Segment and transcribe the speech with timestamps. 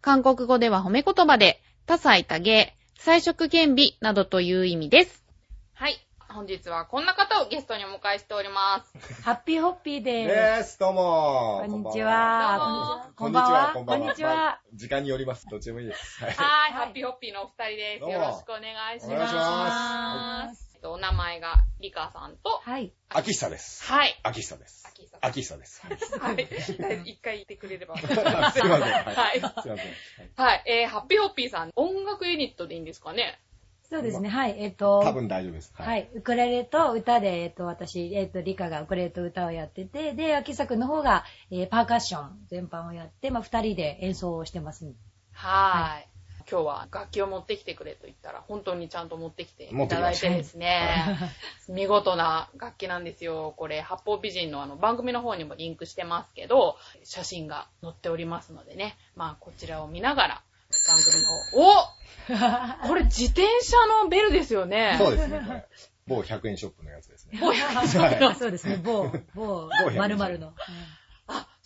[0.00, 5.24] 韓国語では褒め言葉で、多彩多芸、彩色兼備などという意味です。
[5.74, 6.06] はい。
[6.28, 9.22] 本日はこんな方をゲストにお迎えしております。
[9.22, 10.78] ハッピーホッピーでです。
[10.78, 11.62] どうも。
[11.64, 11.70] す。
[11.70, 13.04] こんにちは。
[13.08, 13.70] もこんばんは。
[13.72, 14.04] こんばんは。
[14.04, 14.34] こんにちは。
[14.34, 15.46] まあ時間によります。
[15.50, 16.22] どっちでもいいです。
[16.22, 16.34] はい。
[16.34, 18.10] はい、はいハッピーホッピーのお二人です。
[18.10, 19.14] よろしくお願いします。
[19.14, 22.92] お願いしますえっとお名前がリカさんと、はい。
[23.08, 23.84] 秋久です。
[23.84, 24.18] はい。
[24.22, 24.84] 秋久です。
[25.20, 25.82] 秋久です。
[26.18, 26.48] はいはい。
[27.10, 27.96] 一回言ってくれれば。
[27.98, 28.68] すいません。
[28.70, 28.82] はい。
[29.14, 29.38] はい。
[29.38, 29.76] すいません。
[30.36, 30.62] はい。
[30.66, 33.38] えー、ハッピーホッピーさん、音楽ユニットでいいんですかね？
[33.88, 34.28] そうですね。
[34.28, 34.56] はい。
[34.58, 35.72] えっと、多分大丈夫です。
[35.76, 35.96] は。
[35.96, 36.10] い。
[36.12, 44.92] ウクレレと歌で、えっと、私、えっと、リカがウクレレと歌をやってて、で、秋作の方が、えーパーカッション全般をやって、まあ、二人で演奏をしてます。
[45.32, 46.08] はい。
[46.50, 51.18] 今日は楽器を持ってきてくれと言ったら、本当にちゃんと持ってきていただいてですね、
[51.68, 53.54] 見事な楽器なんですよ。
[53.56, 60.42] これ、八方美人のあの番組の方にもリンクしてますけど、写真が載っておりますのでね、まあこちらを見ながら、
[60.86, 64.96] 番組の方、お これ自転車のベルですよね。
[64.98, 65.66] そうですね。
[66.06, 67.40] 某100円ショップのやつですね。
[67.40, 67.88] もうはい
[68.36, 68.76] そうですね。
[68.76, 70.54] 某、某〇〇の。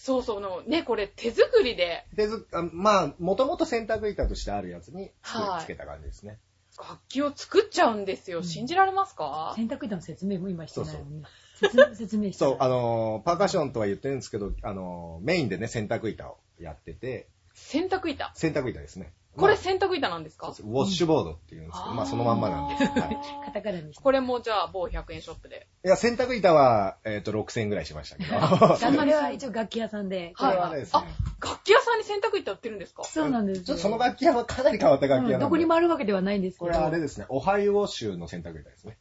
[0.01, 6.39] あ、そうそうの、ね、これ手作りでで、ずあまあ、もともと洗濯板としてあるやつにつけはいつけた感じですね。
[6.79, 8.43] 楽器を作っちゃうんですよ。
[8.43, 11.25] 信じられますか、洗濯板の説明も今してないのそうに。
[11.61, 18.33] 説 説明してそう、あの、のー、パーカッションとは言ってるんですけど、あのー、メインでね、洗濯板をやってて、洗濯板？
[18.35, 19.13] 洗濯板ですね。
[19.37, 22.91] まあこれ洗濯板なんですか、ウォッシュボードっていうんですけど、うんまあそのまんまなんです。
[22.99, 24.03] はいカタカナにして。
[24.03, 25.69] これもじゃあ某100円ショップで。
[25.85, 28.31] いや、洗濯板は、えっ、と、6000円ぐらいしましたけど。
[28.99, 30.35] これは一応楽器屋さんで。
[30.37, 31.05] これはですね
[31.41, 33.05] あ、楽器屋さんに洗濯板売ってるんですか？
[33.05, 33.65] そうなんですよ。
[33.65, 35.35] ちょっとその楽器屋はかなり変わった楽器屋なんで。
[35.35, 36.67] うんどこにもあるわけではないんですけど。
[36.67, 38.99] これはあれですね、オハイオ州の洗濯板ですね。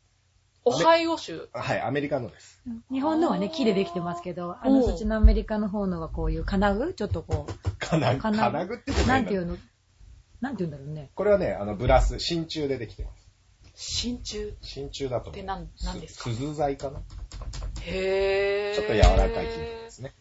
[0.65, 1.49] オハイオ州？
[1.53, 2.61] はい、アメリカのです。
[2.91, 6.93] 日本のはね、木でできてますけど、あの、そっちのアメリカの方のはこういう金具？
[6.93, 9.57] ちょっとこう、金具、金金具ってことなんていうの？
[10.41, 11.09] なんていうんだろうね。
[11.15, 13.27] これはね、あの、ブラス、真鍮でできてます。
[13.75, 14.55] 真鍮？
[14.61, 15.33] 真鍮だと思う。
[15.33, 16.29] って何何ですか？
[16.29, 17.01] 鈴材かな？
[17.81, 18.75] へー。
[18.75, 20.13] ちょっと柔らかい金属ですね。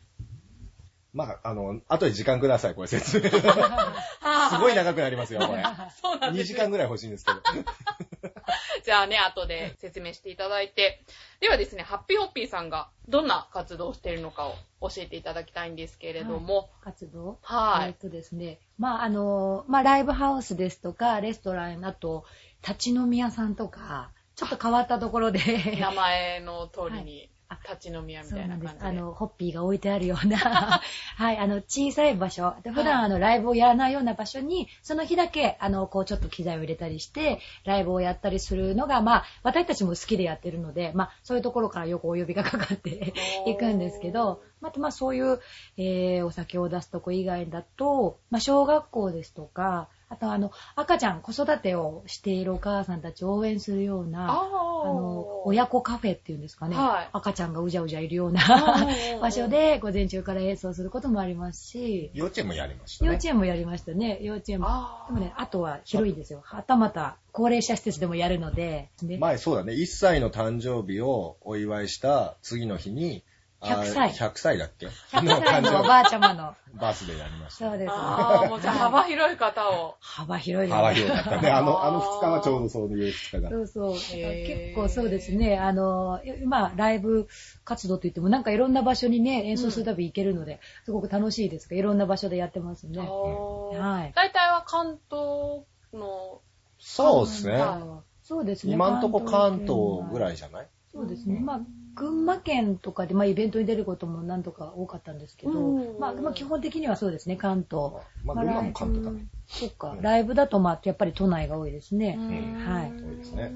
[1.13, 3.31] まあ、あの、後で時間ください、これ説明。
[4.49, 5.63] すごい長くなりますよ、これ。
[5.63, 7.41] 2 そうなんです時間ぐらい欲しいんですけど。
[8.85, 11.03] じゃあね、後で説明していただいて。
[11.41, 14.55] ではですね、ハッピーホッピーさんがどんな活動をしているのかを
[14.89, 16.71] 教えていただきたいんですけれども。
[16.83, 17.39] 活動？
[17.43, 17.89] はい。
[17.89, 22.25] えっとですね、まあ、あの、まあ、ライブハウスですとか、レストラン、あと、
[22.67, 25.41] 立ち飲み屋さんとか、ちょっと変わったところで、
[25.81, 27.31] 名前の通りに
[27.67, 28.81] あ立ち飲み屋みたいな感じで。
[28.81, 30.37] あの、ホッピーが置いてあるような、
[31.17, 32.55] はい、あの、小さい場所。
[32.63, 43.13] で普段、はいあの、ライブをやらないような場所に、その日だけ、あの、こう、ちょっと機材を入れたりして、ライブをやったりするのが、まあ、私たちも好きでやってるので、まあ、そういうところからよくお呼びがかかって
[43.47, 45.41] いくんですけど、また、まあ、そういう、
[45.77, 54.41] えー、お酒を出すとこ以外だと、まあ、小学校ですとか、あと、あの、赤ちゃん、子育てをしているお母さんたちを応援するような、あ
[54.85, 56.77] あの、親子カフェっていうんですかね。
[56.77, 63.09] はい赤ちゃんがうじゃうじゃいるようなー 場所で午前中から演奏することもありますし、幼稚園もやりましたね。
[63.09, 64.19] 幼稚園もやりましたね。
[64.23, 64.67] 幼稚園も。
[64.69, 66.41] あでもね、あとは広いんですよ。
[66.43, 73.28] はたまた高齢者施設でもやるので、ね前そうだね、1歳の誕生日をお祝いした次の日に、あ
[73.61, 76.55] 100歳100歳だっけ？100歳のおばあちゃまの。
[76.75, 77.71] バースデーやりました。
[77.71, 77.91] そうです。
[77.93, 79.97] あーもうじゃあ幅広い方を。
[80.01, 81.51] 幅広いよ幅広かったね。
[81.51, 83.61] あの、あのあー2日はちょうどそういう2日だそ。
[83.63, 83.95] うそう。
[83.95, 85.59] 結構そうですね。
[85.59, 87.27] あの、今、ライブ
[87.65, 92.99] 活動といっても、なんかいろんな場所にね、演奏するたび行けるので、すごく楽しいですが、いろんな場所でやってますね。
[93.01, 96.43] はい大体は関東の、
[96.79, 97.53] そうですね。
[97.61, 98.75] はいそうですね。
[98.75, 100.35] 今んとこ関東ぐらい。
[100.35, 100.69] いじゃない？
[100.93, 101.41] そうですね。
[101.41, 101.61] まあ、
[101.95, 107.93] 群馬県とかで、まあ、イベントに出ることも何とか多かったんですけど、うんまあ、まあ、基本的にはそうですね、関東。
[108.25, 109.27] まあ、群馬も関東だね。
[109.47, 112.17] そっかう、んライブだと、まあ、やっぱり都内が多いですね。
[112.19, 113.53] うんはい多いですね。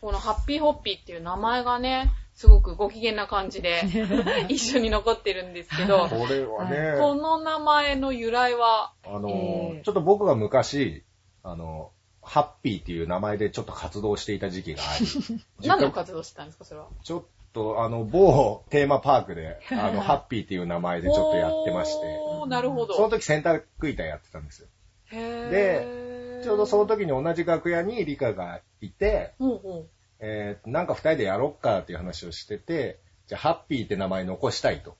[0.00, 3.82] このハッピーホッピーっていう名前がね、すごくご機嫌な感じで
[4.48, 11.04] 一緒に残ってるんですけど、 これはね、この名前の由来は、あの、えーちょっと僕が昔、
[11.42, 15.06] あの、ハッピーっていう名前でちょっと活動していた時期があり、
[15.68, 16.88] 何の活動してたんですか、それは？
[17.02, 17.24] ちょっ
[17.56, 22.06] と、あの、某テーマパークで、あの、 ハッピーっていう名前でちょっとやってまして、
[22.48, 22.94] なるほど。
[22.94, 24.68] その時洗濯板やってたんですよ。
[25.12, 29.86] へーでちょうどその時に同じ楽屋にリカがいて、ほうほ
[30.20, 34.96] えーなんか二人でやろっかっていう話をしてて、じゃあハッピーって名前残したいと。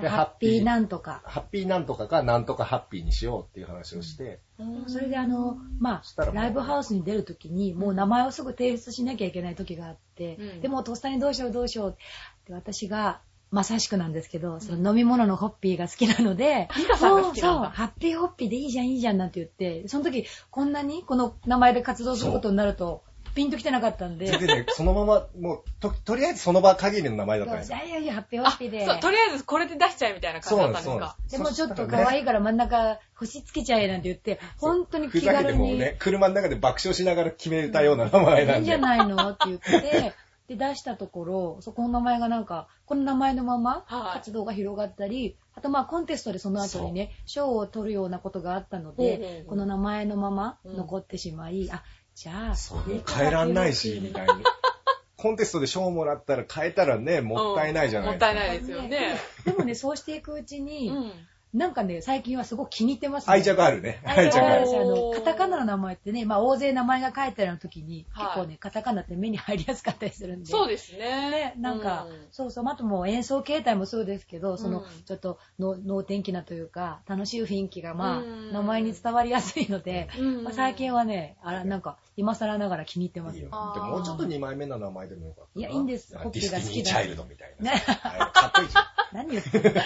[0.00, 1.22] でハッピーなんとか。
[1.24, 4.90] ハッピーなんとかかなんとかハッピーにしようっていう話をして、う。
[4.90, 10.60] それであの、まあ、ライブハウスに出るときに、もう名前をすぐ提出しなきゃいけない時があって、うん。
[10.60, 13.20] でもとっさにどうしようどうしようって私が、
[13.50, 27.78] まさしくなんですけど、その飲み物のホッピーが好きなので、リカさんが好きなんだそうそう、ハッピーホッピーでいいじゃんいいじゃんなんて言って、その時こんなにこの名前で活動することになると、ピンときてなかったんで、でね、そのまま、もう、と、とりあえずその場限りの名前だったんですよ。
[27.78, 28.86] いやいやいや、ハッピーホあ、ッピーで。
[28.86, 31.16] そう、とりあえずこれで出しちゃえみたいな感じだったんですそうなんか。
[31.30, 35.58] でもちょっと可い愛いから真ん中星つけちゃえなんて言って、本当に気ふざけて軽に。
[35.58, 38.58] もうね、車の中で爆笑しながら決めたような名前ないんで。
[38.58, 40.14] いんじゃないのって言って、
[40.48, 51.82] で、出したところ、そこの名前がなんか、この名前のままはい活動が広がったり、あとまあコンテストでその後にね、賞を取るようなことがあったのでう、この名前のまま残ってしまい、あ、
[52.14, 54.44] じゃあ、そう変えらんないし、みたいに。
[55.16, 58.30] コンテストで賞もらったら変えたらね、もったいないじゃないもですか。
[58.30, 59.16] ったいないですよね。
[59.44, 61.12] でもね、そうしていくうちうに、ん。
[61.54, 63.32] なんかね、最近はすごく気に入ってますね。
[63.32, 64.02] 愛着あるね。
[64.04, 70.46] 愛愛着着あるあの、カタカナの名前ってね、まあ大勢名前が書いてある時に、はい結構ね、カタカナって目に入りやすかったりするんで。
[70.46, 83.46] そうですねね。、なんか、うんそうそう、あともう演奏形態もそうですけど、その、うんちょっとの能天気なというか、楽しい雰囲気が、まあ、うん名前に伝わりやすいので、うんまあ、最近はね、あら、なんか、今更ながら気に入ってますよ。
[83.46, 83.72] いいよ。
[83.74, 85.60] でももうちょっと2枚目の名前でもよかったな。
[85.60, 87.72] いやいいんですホッピーが好きだディスティニーチャイルドみたいな。
[87.72, 89.80] ね はいかっこいいじゃ何言ってんの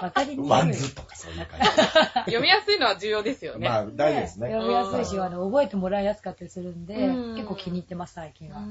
[0.00, 0.46] わかりにくん。
[0.46, 0.50] い。
[0.50, 1.66] ワンズとかそういう感じ。
[2.32, 3.68] 読みやすいのは重要ですよね。
[3.68, 4.50] まあ、大丈夫ですね。
[4.50, 8.62] 読みやすいし、あの、覚えてもらいやすかったりするんで、うん結構気に入ってます、最近は。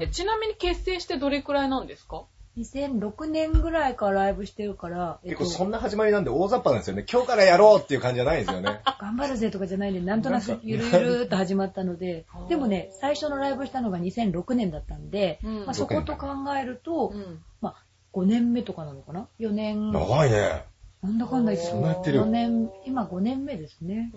[0.00, 2.24] えちなみに結成してどれくらいなんですか
[2.56, 7.04] ？2006年ぐらいからライブしてるから、結構そんな始まりなんで大雑把なんですよね。
[7.10, 8.80] 今日からやろうっていう感じじゃないんですよね。
[9.00, 16.28] 頑張るぜとかじゃないんで、なんとなく ゆるゆるっと始まったのででもね、最初のライブしたのが2006年だったんで、うんまあ、そこと考
[16.60, 17.42] えると、うん。
[17.60, 19.92] まあ、5年目とかなのかな ?4 年。
[19.92, 20.64] 長いね。
[21.02, 24.10] なんだかんだ言ってそってる4年、今5年目ですね。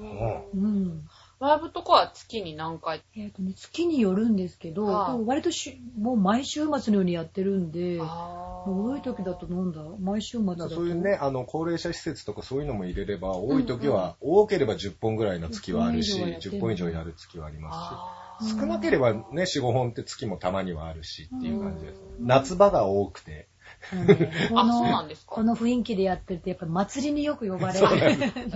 [0.54, 0.64] うん。
[0.64, 1.08] うん。
[1.40, 3.02] ライブとかは月に何回？
[3.16, 9.82] えっ、とね、月によるんですけど、はいでも割としもう毎週末のようにやってるんで、あ多い時だとなんだ？
[10.00, 10.70] 毎週末だと。
[10.70, 18.46] そういうね、あの、高齢者施設とかそういうのも入れれば、多い時は、多ければ10本ぐらいの月はあるし、10本以上やる10本以上やる月はありまあす。
[18.50, 22.02] し、うん少なければね、4、5本って月もたまにはあるしっていう感じです。
[22.20, 22.28] うん。
[22.28, 23.48] 夏場が多くて、
[23.92, 25.32] あのねこあのそうなんですか？
[25.36, 27.88] この雰囲気でやってると、やっぱ祭りによく呼ばれる。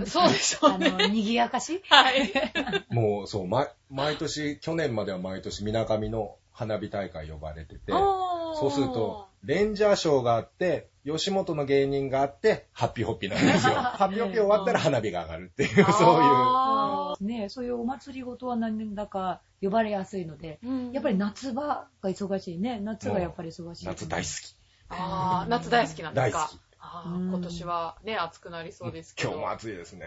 [0.06, 0.90] そうでしょあうね。
[0.90, 1.82] の、賑やかし？
[1.88, 2.32] はい。
[2.90, 13.74] もうそう、ま、毎年、去年までは毎年、みなかみの花火大会呼ばれてて、そうすると、レンジャーショーがあって、吉本の芸人があって、ハッピーホッピーなんですよ。
[13.94, 15.92] ハッピーホッピー終わったら花火が上がるっていう、そういう。
[15.92, 22.80] あね、そういうお祭りごとは何だか呼ばれやすいので、ーうんやっぱり夏場が忙しいね。
[22.80, 23.86] 夏がやっぱり忙しい。
[23.86, 24.55] 夏大好き。
[24.88, 26.50] あー夏大好きなんですか？
[26.78, 29.30] あー今年はね、暑くなりそうですけど。
[29.30, 30.06] 今日も暑いですね。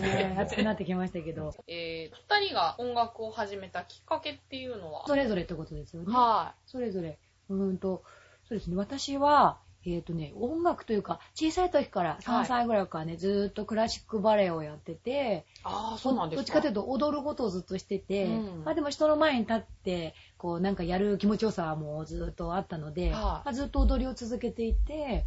[0.00, 5.04] ね 暑くなってきましたけど、えー、二人が音楽を始めたきっかけっていうのは？
[5.06, 6.12] それぞれってことですよね。
[6.14, 7.18] はそれぞれ。
[7.48, 8.04] うーんと、
[8.48, 8.76] そうですね。
[8.76, 15.60] 私は、えっ、とね、音楽というか、小さい時から3歳ぐらいからね、ずーっとクラシックバレエをやってて、い。
[15.64, 16.42] ああ、そうなんですか。
[16.42, 25.24] どっちかというと踊ることをずっとしてて、うんまあでも人の前に立って、こうなんかやる気持ちよさもずっとあったので、はいまあ、ずっと踊りを続けていて、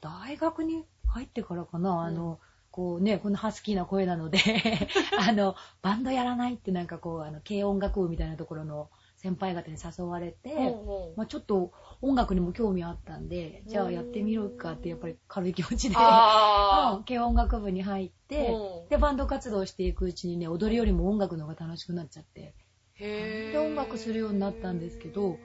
[0.00, 2.38] 大学に入ってからかな、あの、
[2.70, 4.38] こうね、このハスキーな声なので、
[5.18, 8.88] あの、バンドやらないってなんかこう、あの、軽音楽部みたいなところの
[9.20, 16.00] 先輩方に誘われて、ほうほうまあ、ちょっと音楽にも興味あったんで、じゃあやってみるかってやっぱり軽い気持ちで、軽
[17.22, 18.88] 音楽部に入って、うん。
[18.88, 22.54] で、バンド活動していくうちにね、踊りよりも音楽の方が楽しくなっちゃって、
[22.98, 25.38] で、音楽するようになったんですけど、うん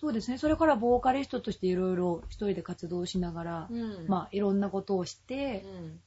[0.00, 4.06] そうですね、それからボーカリストとしていろいろ一人で活動しながら、うん。
[4.06, 6.00] まあいろんなことをして、うん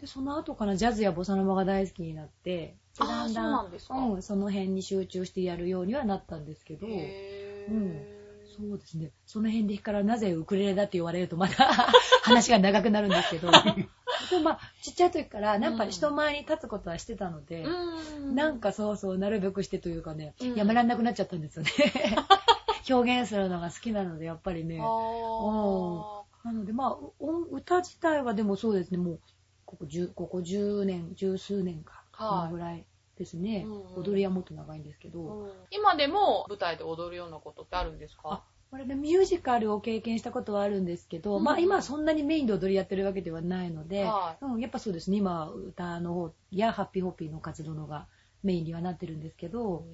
[0.00, 8.20] で、その後からジャズやボサノバが大好きになって、であーそうなんですかうん、その辺に集中してやるようにはなったんですけど、うん
[8.56, 9.10] そうですね。
[9.26, 11.64] その辺でからなぜウクレレだって言われるとまた
[12.22, 13.50] 話が長くなるんですけど。
[14.30, 18.34] でもまあ、ちっちゃい時から、やっぱり人前に立つことはしてたので、うん。
[18.34, 21.70] なんかそうそう、なるべくしてというかね、うんやめられなくなっちゃったんですよね。
[22.88, 24.78] 表現するのが好きなので、やっぱりね。
[24.80, 29.20] あなのでまあ、音歌自体はでもそうですね、もう、
[29.70, 32.28] ここ10、ここ10年、十数年か、はい。
[32.40, 32.84] そのぐらい
[33.16, 33.62] ですね。
[33.64, 34.02] うんうん。
[34.02, 35.20] 踊りはもっと長いんですけど。
[35.20, 35.50] ーうん。
[35.70, 38.22] 今でも舞台で踊るようなことってあるんですか？
[38.24, 48.06] あこれでミュージカルを経験したことはあるんですけど、うんまあ今はそんなにメインで踊りやってるわけではないので、はうん、やっぱそうですね、今歌の方やハッピーホッピーの活動のが
[48.42, 49.84] メインにはなってるんですけど、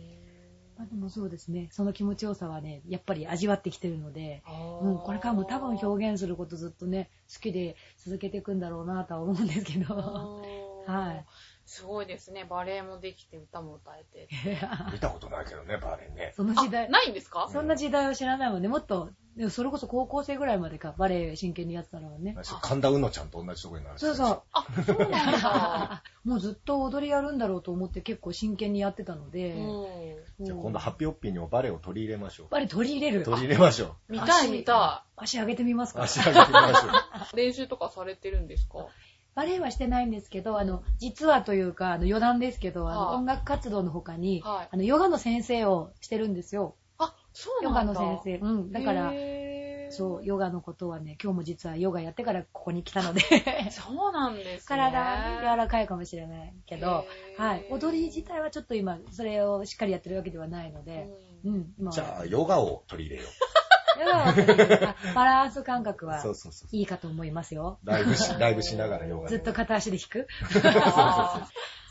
[0.76, 4.42] まあ、でもそうですね、その気持ちよさはね、やっぱり味わってきてるので、
[4.80, 9.94] う、これからも多分表現することずっとね、好きで続けていくんだろうなとは思うんですけど、
[10.84, 11.26] はい。
[11.66, 12.44] すごいですね。
[12.48, 14.28] バレエもできて、歌も歌えて。
[14.92, 16.32] 見たことないけどね、バレエね。
[16.36, 17.48] その時代、ないんですか？
[17.52, 18.68] そんな時代を知らないもんね。
[18.68, 22.36] もっと、でもそれこそ高校生ぐらいまでか、バレエ真剣にやってたのはね。
[22.62, 24.42] 神田うのちゃんと同じとこになるそうそう。
[24.52, 26.02] あ、そうなんだ。
[26.24, 29.54] もうずっと踊りやるんだろうと思って結構真剣にやってたので。
[30.40, 32.48] じゃあ今度ハッピーオッピーにもバレエを取り入れましょう。
[32.48, 33.24] バレエ取り入れる？
[33.24, 34.12] 取り入れましょう。
[34.12, 35.08] 見たい見たい。
[35.18, 36.02] 足上げてみますか？
[36.02, 36.92] 足上げてみましょう。
[37.36, 38.86] 練習とかされてるんですか？
[39.36, 46.74] バレエはしてないんですけど、あの、実はというか、あの余談ですけど、あの、音楽活動の他に、はい、あの、ヨガの先生をしてるんですよ。
[46.96, 47.92] あ、そうなんだ。
[47.92, 48.46] ヨガの先生。
[48.46, 48.72] うん。
[48.72, 49.12] だから、
[49.90, 53.20] そう、ヨガのことはね、今日も実はヨガやってからここに来たので
[53.70, 54.60] そうなんですね。
[54.66, 57.04] 体は柔らかいかもしれないけど、
[57.36, 57.66] はい。
[57.68, 61.10] 踊り自体はちょっと今、それをしっかりやってるわけではないので、
[61.44, 61.74] うん。
[61.84, 63.32] うん、じゃあ、ヨガを取り入れよう。
[65.14, 66.22] バランス感覚は
[66.72, 67.78] いいかと思いますよ。
[67.84, 69.28] ライブし、ライブしながらヨガ。
[69.28, 70.26] ずっと片足で弾く？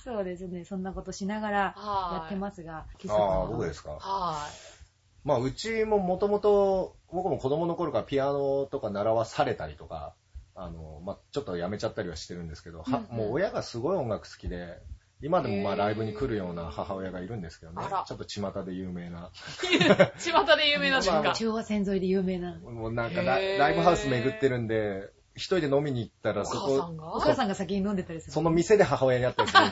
[0.03, 0.65] そうですね。
[0.65, 2.85] そんなことしながらやってますが。
[3.09, 3.97] ああ、僕ですか？
[3.99, 5.27] はい。
[5.27, 10.13] まあ、うちももともと、僕も子供の頃からピアノとか習わされたりとか、
[10.53, 14.77] あの、まあ、ちょっとやめちゃったりはしてるんですけど、うんうん、もう親がすごい音楽好きで、
[15.21, 17.81] 今でもまあライブに来るような母親がいるんですけどね。
[18.05, 19.31] ちょっと巷で有名な。
[20.19, 22.59] 巷で有名なんですか中央線沿いで有名な。
[22.59, 23.39] もうなんかラ
[23.71, 27.55] イブハウス巡ってるんで、一人で飲みに行ったらそこ、お母さんが？
[27.55, 28.31] 先に飲んでたりする？
[28.33, 29.63] その店で母親に会ったりする。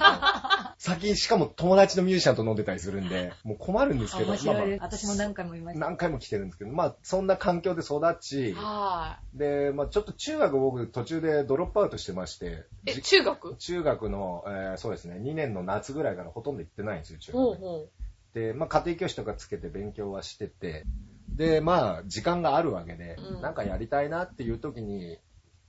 [0.77, 4.31] 先に、しかも友達のミュージシャンと飲んでたりするんで、もう困るんですけど。
[4.31, 5.85] 面白い、私も何回もいました。
[5.85, 9.37] 何回も来てるんですけど、まあそんな環境で育ち、はい。
[9.37, 12.65] で、まあちょっと中学僕途中でドロップアウトしてまして。
[12.85, 13.55] え、中学？
[13.55, 17.41] 中学の、えー、そうですね、2年の夏ぐらいからほとんど行ってないんですよ、中学。
[17.41, 17.89] ほうほう
[18.37, 20.83] で、まあ家庭教師とかつけて勉強はしてて、
[21.29, 25.17] で、まあ時間があるわけで、うん、なんかやりたいなっていう時に、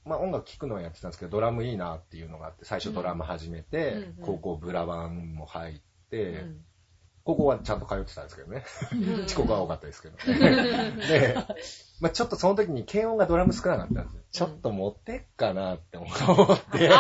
[0.05, 5.75] まあ音楽聴くのはやってたんですけど、ドラムいいなっていうのがあって、最初ドラム始めて、うん、高校ブラバンも入っ
[6.11, 6.61] て、うん、
[7.25, 8.65] 高校はちゃんと通ってたんですけどね。
[9.25, 10.17] 遅刻は多かったですけど。
[10.27, 11.35] で、
[12.01, 14.23] まあちょっとその時に軽音がドラム少なかったんですよ。
[14.31, 16.91] ちょっと持ってっかなって思って。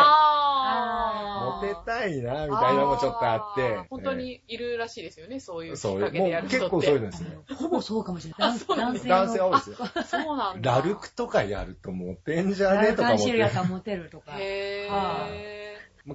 [1.45, 3.79] モテたいな、みたいなのもちょっとあって。
[3.91, 6.65] 本当にいるらしいですよね、そういうきっかけでやる人って。
[6.67, 7.39] 結構そういうのですね。
[7.57, 8.59] ほぼそうかもしれない。
[8.59, 9.77] 男性男性多いですよ。
[10.07, 10.73] そうなんだ。
[10.73, 13.33] ラルクとかやるとモテんじゃねえとか思って。
[13.39, 14.33] ラルカンシルヤモテるとか。
[14.39, 15.65] へー。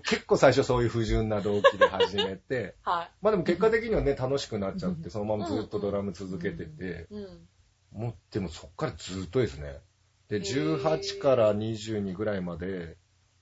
[0.04, 3.12] 結構最初そういう不純な動機で始めて、 はい。
[3.22, 7.48] まあでも結果的にはね、楽しくなっちゃって、そのままずっとドラム続けてて、うん。
[7.92, 9.80] もう、でもそっからずっとですね。
[10.28, 12.98] で、18から22ぐらいまで、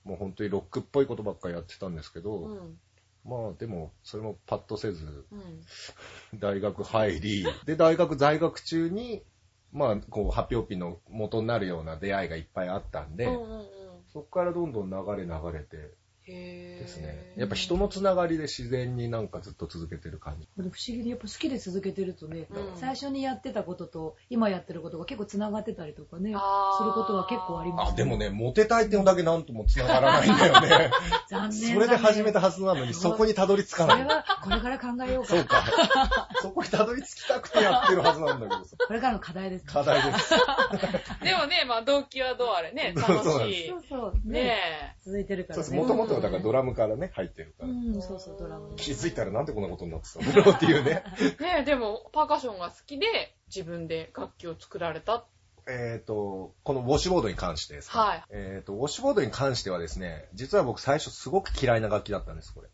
[0.08, 2.78] もう本当にロックっぽいことばっかりやってたんですけど、うん、
[3.26, 9.22] まあでも、それもパッとせず、うん、大学入り、で、大学在学中に、
[9.70, 13.66] まあ、こう、発表日の元になるような出会いがいっぱいあったんで、うんうんうん、
[14.10, 15.92] そこからどんどん流れ流れて、
[16.32, 17.32] ですね。
[17.36, 20.48] やっぱ人のつながりで自然になんかずっと続けてる感じ。
[20.56, 30.90] 不思議で、やっぱ好きで続けてるとね、うん、最初にやってたことと今やってることが結構つながってたりとかね、することは結構あります、ね、あ、でもね、モテたいってのだけなんともつながらないんだよね。
[31.28, 31.74] 残念。
[31.74, 34.02] それで始めたはずなのに、そこにたどり着かない。
[34.02, 35.28] それは、これから考えようか。
[35.28, 35.64] そうか。
[36.42, 39.72] そこにたどり着きたくてやってるはずなんだけどこれからの課題です、ね。
[39.72, 40.34] 課題です。
[41.22, 43.06] でもね、まあ動機はどうあれね、楽
[43.44, 43.68] しい。
[43.68, 44.20] そうそう。
[44.24, 45.64] ね続いてるからね。
[45.64, 47.68] そうもともとだからドラムからね、入ってるから。
[47.68, 48.74] うん、そうそう、ドラム。
[48.76, 51.02] 気づいたらなんでこんなことになってたんだろうっていうね。
[51.40, 53.06] ねでも、パーカッションが好きで、
[53.54, 55.24] 自分で楽器を作られた。
[55.70, 57.98] えっ、と、このウォッシュボードに関してですか？
[58.00, 58.24] はい。
[58.30, 62.68] えっ、と、ウォッシュボードに関してはですね、実は僕最初すごく嫌いな楽器だったんです、これ。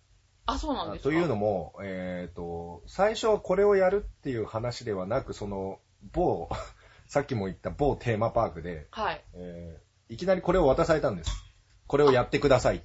[0.47, 1.11] あ、そうなんですか？
[1.11, 5.81] というのも、えっ、と、最初はこれをやるっていう話ではなく、その、
[6.13, 6.49] 某、
[7.09, 9.25] さっきも言った某テーマパークで、はい。
[9.35, 11.31] えー、いきなりこれを渡されたんです。
[11.87, 12.79] これをやってください。
[12.79, 12.81] あ、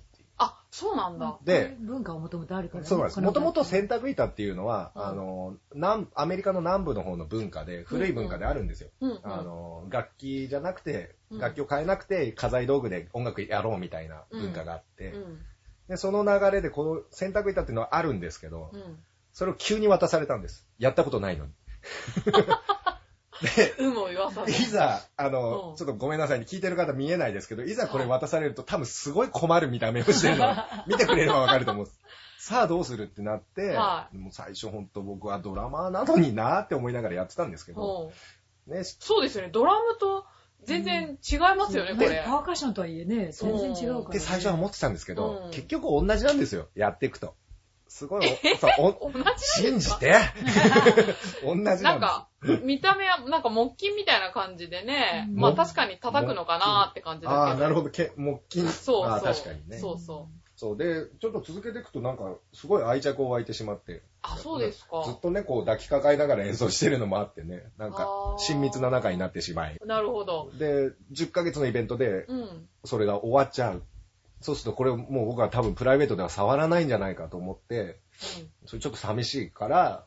[0.71, 1.39] そうなんだ。
[1.43, 3.21] で、文化をもともとあるから、ね、そうなんです。
[3.21, 8.89] もともと洗濯板っていうのは、うん、あの、南、アメリカの南部の方の文化で、古い文化であるんですよ。
[9.01, 9.11] うん。
[9.11, 15.39] うん、あの、楽器じゃなくて、楽器を変えなくて、家財道具で音楽やろうみたいな文化があって、うん、
[15.87, 18.71] で、その流れで、この洗濯板っていうのはあるんですけど、
[19.33, 20.67] それを急に渡されたんです。
[20.77, 21.51] やったことないのに。
[23.41, 24.51] で、 有無を言わさず。
[24.51, 30.55] いざ、あの、うん、ちょっとごめんなさいに聞いてる方見えないですけど、いざこれ渡されると多分すごい困る見た目をしてるの
[30.87, 31.89] 見てくれればわかると思う。
[32.37, 38.11] さあどうするってなって、はい、もう最初ほんと僕はドラマーなのになーって思いながらやってたんですけど、
[38.65, 40.25] ね、そうですよね、ドラムと
[40.63, 42.23] 全然違いますよね、うん、これ。
[42.25, 47.35] パーカッションとはいえね、全然違うから、ね、で、最初は思ってたんですけど、うん、結局同じなんですよ、やっていくと。
[47.87, 48.23] すごい、
[48.59, 49.11] そうお
[49.59, 50.15] 信じて。
[51.43, 51.83] 同じなんです。
[51.83, 52.28] なんか、
[52.63, 57.41] 見た目は、なんか木琴みたいな感じでね、うんまあ確かに叩くのかなって感じだけど。
[57.41, 58.67] ああ、なるほど、け木琴。
[58.67, 59.05] そうそう。
[59.05, 59.77] あー確かにね。
[59.77, 60.39] そうそう。
[60.59, 60.77] そう。
[60.77, 64.03] で、ちょっと続けていくとなんか、すごい愛着を湧いてしまって。
[64.21, 65.03] あ、そうですか。
[65.05, 69.77] ずっとね、こう抱きかかえながら演奏してるのもあってね、なんか親密な仲になってしまい。
[69.85, 70.51] なるほど。
[70.57, 72.67] で、10ヶ月のイベントで、うん。
[72.83, 73.83] それが終わっちゃう。
[74.41, 77.99] そうすると、これもう僕は多分プライベートでは触らないんじゃないかと思って、
[78.65, 80.05] それちょっと寂しいから、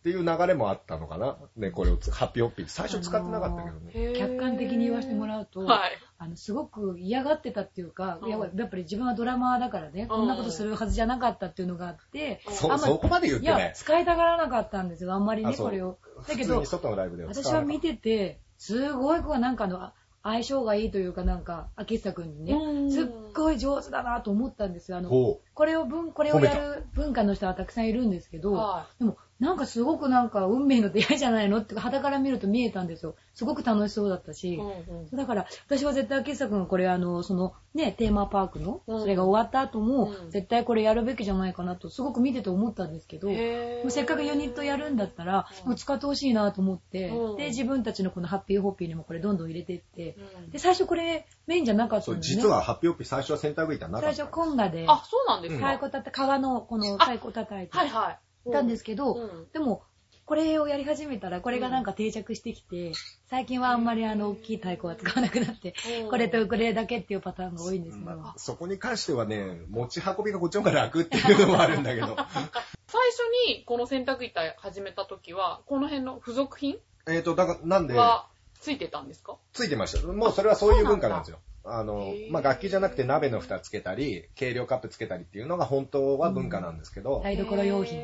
[0.00, 1.36] っていう流れもあったのかな。
[1.56, 4.18] ね、これをつハッピーホッピーって最初使ってなかったけどね。
[4.18, 5.90] 客観的に言わせてもらうと、はい。
[6.16, 13.72] あの、すごく嫌がってたっていうか、うんいややっぱり自分はドラマーだからね、こんなことするはずじゃなかったっていうのがあって、そ、あんまそこまで言っいやてない、。
[13.74, 15.98] 使いたがらなかったんですよ、あんまりね、これを。
[16.26, 19.92] だけど普通に、外のライブでは使わなかった私は見てて、すごいこうなんかあの、
[20.22, 24.98] 相性がいいというかなんか、秋下くんにうんね、すっごい上手だなと思ったんですよ。
[24.98, 33.16] あの、ほこれを文、これをやる文化の人はたくさんいるんですけど、はでも、なんかすごくなんか運命の出会いじゃないのって、肌から見ると見えたんですよ。
[33.32, 34.34] すごく楽しそうだったい。
[34.34, 34.62] しう。
[34.62, 52.42] んうんだから、私は絶対、ケッサ君がこれ、あの、その、ね、テーマパークの、うんそれが終わった後も、うん絶対これやるべきじゃないかなと、すごく見てて思ったんですけど、へーもうせっかくユニットやるんだったら、うんもう使ってほしいなと思って、うんで、自分たちのこのハッピーホッピーにもこれどんどん入れていって、うんで、最初これメインじゃなかったんですね。
[52.42, 54.14] 実はハッピーホッピー最初は洗濯板なかった。
[54.14, 58.18] 最初コンガで、あ、そうなんですか、うん太鼓たた、川のこの太鼓叩いてはいはい。
[58.52, 59.46] たんですけど、うん。
[59.52, 59.82] でも、
[60.26, 62.92] これをやり始めたら、これがなんか定着してきて、
[63.26, 66.08] 最近はあんまりあの、大きい太鼓は使わなくなって、うん。
[66.10, 72.06] これとウクレレだけっていうパターンが多いんですけど、そこに関してはね、持ち運びがこっちの方が楽っていうのもあるんだけど。
[72.06, 76.78] 最初にこの洗濯板始めた時は、この辺の付属品？
[77.08, 78.28] えっと、だから、なんで、は
[78.60, 79.36] ついてたんですか？
[79.52, 80.06] ついてました。
[80.06, 81.40] もうそれはそういう文化なんですよ。
[81.72, 88.00] あのまあ、楽器じゃなくて鍋の蓋つけたり、計量カップつけたりっていうのが本当は文化なんですけど、台所用品。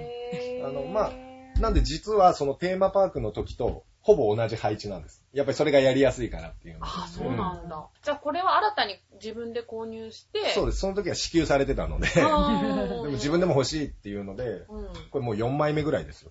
[0.65, 1.13] あのま
[1.61, 5.25] なんで実はそのテーマパークの時とほぼ同じ配置なんです。
[5.33, 7.89] やっぱりそれがやりやすいからっていうのであ、そうなんだ。
[8.05, 10.79] じゃあこれは新たに自分で購入して、そうです。
[10.79, 14.93] その時は支給されてたので、 でも自分でも欲しいっていうので、うん。
[15.11, 16.31] これもう4枚目ぐらいですよ。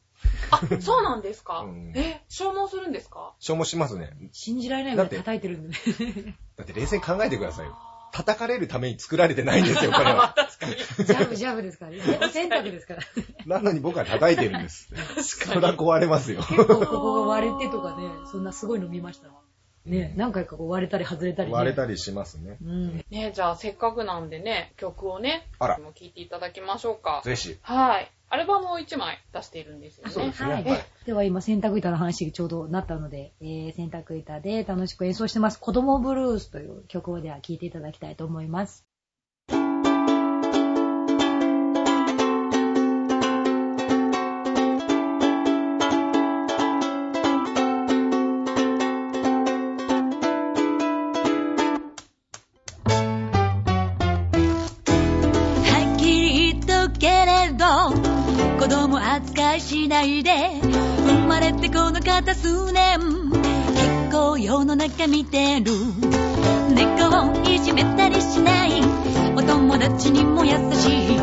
[0.52, 3.34] あ、そうなんですか、うんえ、消耗するんですか？
[3.40, 4.12] 消耗しますね。
[4.32, 6.38] 信じられないぐらい叩いてるんでね。
[6.56, 7.76] だって冷静に考えてくださいよ。
[8.16, 10.34] 叩かれるために作られてないんですよ、 これは。
[10.34, 10.76] 確かに。
[11.06, 12.00] ジャブジャブですからね。
[12.24, 13.02] お洗濯ですから。
[13.46, 14.90] なのに僕は叩いてるんです。
[15.22, 16.42] それは壊れますよ。
[16.44, 19.28] 結構ここが割れてとかね、そんなすごいの見ました。
[19.86, 21.54] ね、何回かこう割れたり外れたり、ね。
[21.54, 22.58] 割れたりしますね。
[22.64, 23.06] うん。
[23.10, 27.22] ね、じゃあせっかくなんでね、曲をね、あらもう聴いていただきましょうか。
[27.24, 27.58] ぜひ。
[27.62, 28.12] はい。
[28.36, 30.12] アルバムを1枚出しているんですよね。
[30.12, 30.64] そうですねはい。
[30.66, 35.60] はいでは今、洗濯板の話がちょうどなったので、えー、洗濯板で楽しく演奏してます。
[35.60, 38.85] 子供ブルースという曲をでは聴いていただきたいと思います。
[59.66, 63.00] しないで生まれてこの方数年
[63.32, 65.72] 結構世の中見てる。
[66.70, 68.84] 猫をいじめたりしない。
[69.36, 71.06] お友達にも優し。
[71.06, 71.18] い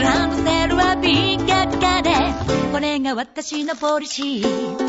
[0.00, 2.10] ランドセルはピカピカで。
[2.72, 4.80] これが私のポリシー。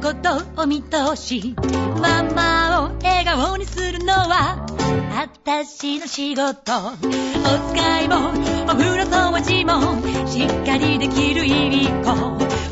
[0.00, 1.54] ことを見通し
[2.00, 4.66] ママを笑顔にするのは
[5.14, 6.48] 私の仕事。
[6.48, 8.30] お使いも
[8.64, 12.14] お風呂掃除もしっかりできるいい子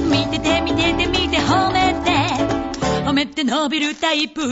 [0.04, 2.08] 見てて見てて見て褒めて。
[3.04, 4.48] 褒めて伸びるタイプよ。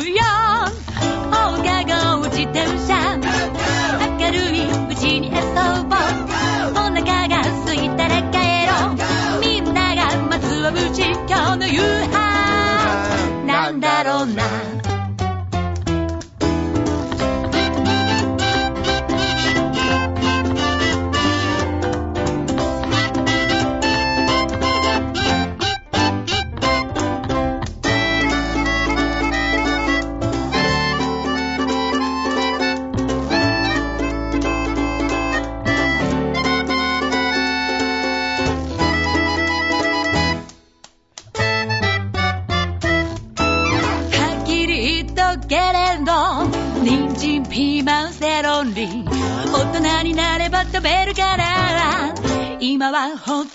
[1.31, 3.17] 放課後自転車
[4.19, 5.97] 明るいうちに遊ぼう。
[6.73, 9.41] お腹が空いたら帰ろう。
[9.41, 12.16] みんなが待つはうち今日の夕飯。
[13.67, 14.86] なんだろ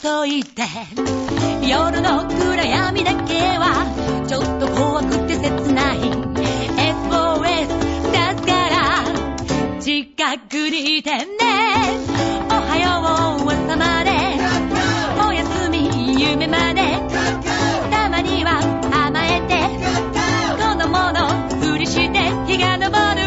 [0.03, 0.63] はほっといて。
[1.67, 3.85] 夜の暗闇だけは
[4.27, 5.99] ちょっと怖くて切ない。
[5.99, 7.67] SOS
[8.11, 9.05] 出すから
[9.79, 11.25] 近くにいてね。
[12.49, 14.09] おはよう朝まで。
[15.23, 16.81] おやすみ夢まで。
[17.91, 18.59] たまには
[19.07, 19.69] 甘えて。
[20.57, 23.21] 子供のふりして日が昇る。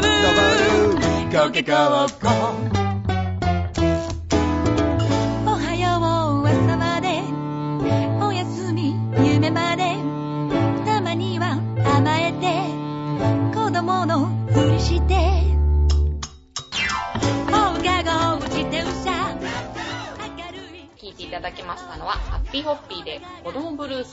[1.33, 2.54] コケコッコ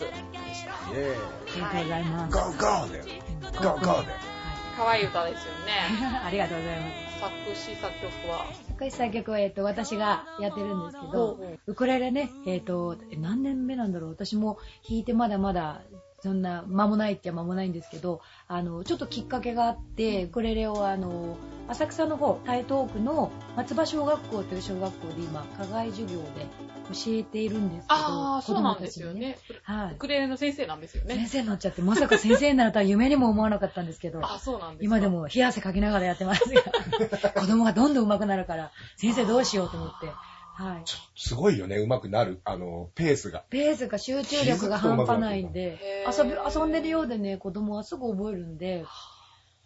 [0.05, 1.23] イェーイ。
[1.47, 2.37] ありがとうございます。
[2.37, 2.99] ゴーゴーで。
[3.57, 4.11] ゴーゴーで。
[4.77, 6.21] 可愛い歌ですよね。
[6.25, 7.11] ありがとうございます。
[7.19, 8.45] 作詞作曲は。
[8.69, 14.57] 作詞作曲は、えっと、私がやってるんですけどウクレレね、えっと、え何年目なんだろう私も
[14.89, 15.81] 弾いてまだまだ、
[16.21, 26.25] そんな、間もないって間もないんですけど、あの、ちょっときっかけがあって、ウクレレをあの、浅草の方、台東区の松葉小学校という小学校で今、課外授業で
[26.91, 29.37] 教えているんですけど、ああ、そうなんですよね。
[29.63, 29.95] はいウ。
[29.95, 31.27] クレレの先生なんですよ先ね。
[31.27, 35.07] 生になっちゃって、まさか先生になるとは夢にも思わなかったんですけど、 あ、そうなんですか今で。
[35.07, 36.61] も冷や汗かきながらやってますが、
[37.41, 40.07] 子供がどんどん上手くなるから、先生どうしようと思って、
[40.61, 40.83] はい。
[41.15, 43.43] すごいよね、上手くなる、あの、ペースが。
[43.49, 48.87] ペースが集中力が半端ないんで遊び、遊んでるようでね、子供はすぐ覚えるんで、だ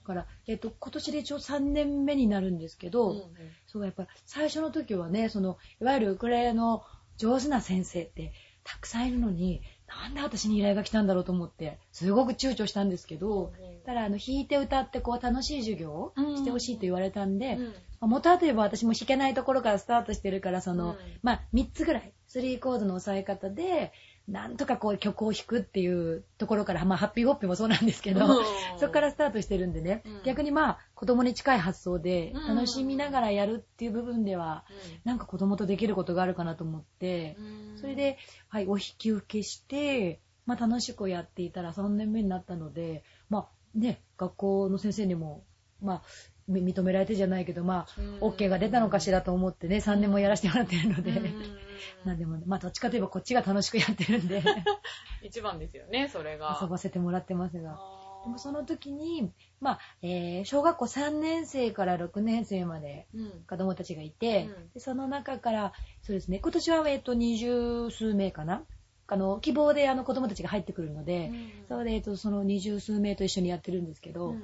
[0.08, 3.24] から、えっと、今年で一応3年目になるんですけど、うんうん
[3.68, 6.84] そう、やっぱ最初の時はね、その、いわゆるウクレレの
[7.18, 9.62] 上手な先生ってたくさんいるのに、
[10.06, 13.52] なんで私に依頼が来たんだろうと思って、すごく躊躇したんですけど、
[13.86, 17.58] ただ、あの、弾いて歌ってこう楽しい授業をしてほしいと言われたんで、
[18.02, 20.96] 元はといえば私も弾けないところからスタートしてるから、その、うん。
[21.24, 23.92] まあ、3つぐらい、3コードの押さえ方で、
[24.28, 28.46] なんとかこう曲を弾くっていうところから、まあ、ハッピーホッピーもそうなんですけど、うん。
[28.80, 30.22] そこからスタートしてるんでね、うん。
[30.24, 32.56] 逆にまあ、子供に近い発想でうん。
[32.56, 34.66] 楽しみながらやるっていう部分では、
[35.04, 37.78] なんか子供とできることがあるかなと思ってう、ん。
[37.80, 45.44] それ、で、はい、お引き受けして、まあ、楽しくやっていたら3年目になったので、まあね、学校の先生にも、
[45.82, 48.20] まあ、み認められてじゃないけど、まあ、うん。
[48.20, 51.58] OK が出たのかしらと思ってね、3年もやらせてもらってるので、うん
[52.06, 54.42] なんでもね、まあ、どっちかといえばこっちが楽しくやってるんで、
[55.24, 56.58] 一番ですよね、それが。
[56.62, 57.80] 遊ばせてもらってますが。
[58.24, 63.44] でもその時に、まあ、えー小学校3年生から6年生までうん。
[63.48, 64.70] 子供たちがいて、うん。
[64.74, 68.64] でその中から、そうですね、今年は、えっと、二十数名かな？
[69.08, 71.32] あの、希望であの子供たちが入ってくるので、
[71.68, 74.44] それで、えっと、その二十数名と一緒にやってるんですけど、うん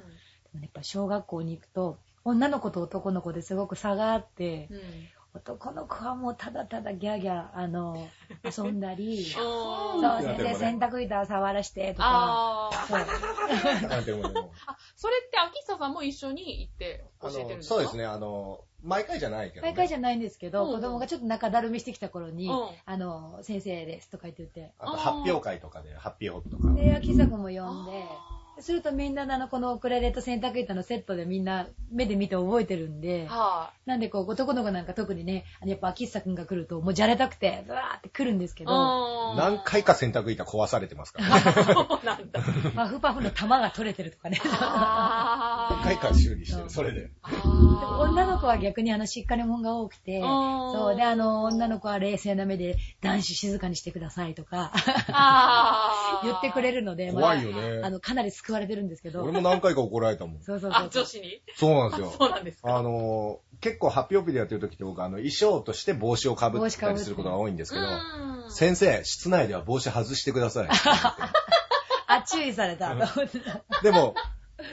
[0.60, 4.80] やっぱ小学校に行くと、女の子と男の子ですごく差があって、うん
[5.34, 8.10] 男の子はもうただただギャーギャー、あの、
[8.44, 13.88] 遊んだり、 そう、あー先生洗濯板触らしてとか、そう。
[13.90, 14.52] なんていうのでも。
[14.68, 17.76] あ、それって秋下さんも一緒に行って教あえてるんですか？
[17.76, 17.96] のそうです。
[17.98, 19.70] ね、あの、毎回じゃないけど、ね。
[19.70, 20.76] 毎回じゃないんですけど、うん。
[20.76, 22.68] 子供がちょっと中だるみしてきた頃に、うん。
[22.86, 26.74] あの、先生ですとか言って言って、あと発表会とかで、ハッピーホップとか。
[26.74, 27.50] で、秋作も呼
[27.84, 28.04] んで、
[28.62, 38.68] するとみんなあの、このウクレレと洗濯板のセットでみんな目で見て覚えてるんで、はなんでこう、男の子なんか特にね、あのやっぱ秋久くんが来ると、もうじゃれたくて、ブワーって来るんですけい。
[38.68, 41.42] ど、何回か洗濯板壊されてますから、ね。
[41.74, 42.42] そうなんだ。
[42.76, 44.40] パフパフの玉が取れてるとかね。
[44.44, 47.12] 何回か修理してる、それで。
[47.22, 47.36] あで
[48.12, 50.22] 女の子は逆にあの、しっかり者が多くて、うん
[50.72, 54.72] そう、で、あの、女の子は冷静な目で、男子静かにしてくださいとか、
[56.24, 57.90] 言ってくれるので、怖いよまあ、ねあ。
[57.90, 60.36] の、かなり救われてるんですけど、俺も何回か怒られたもん。
[60.38, 60.90] あそうそうそう、。
[60.90, 61.42] 女子に？
[61.56, 62.14] そうなんですよ。
[62.18, 62.78] そうなんですか。
[62.78, 70.68] あのー、結構ハッピーオピでやってる時って僕あの衣装として帽子をかぶったりすることが多いんですけど、うん先生、室内では帽子外してください。
[72.08, 72.94] あ、注意された。
[73.82, 74.14] でも、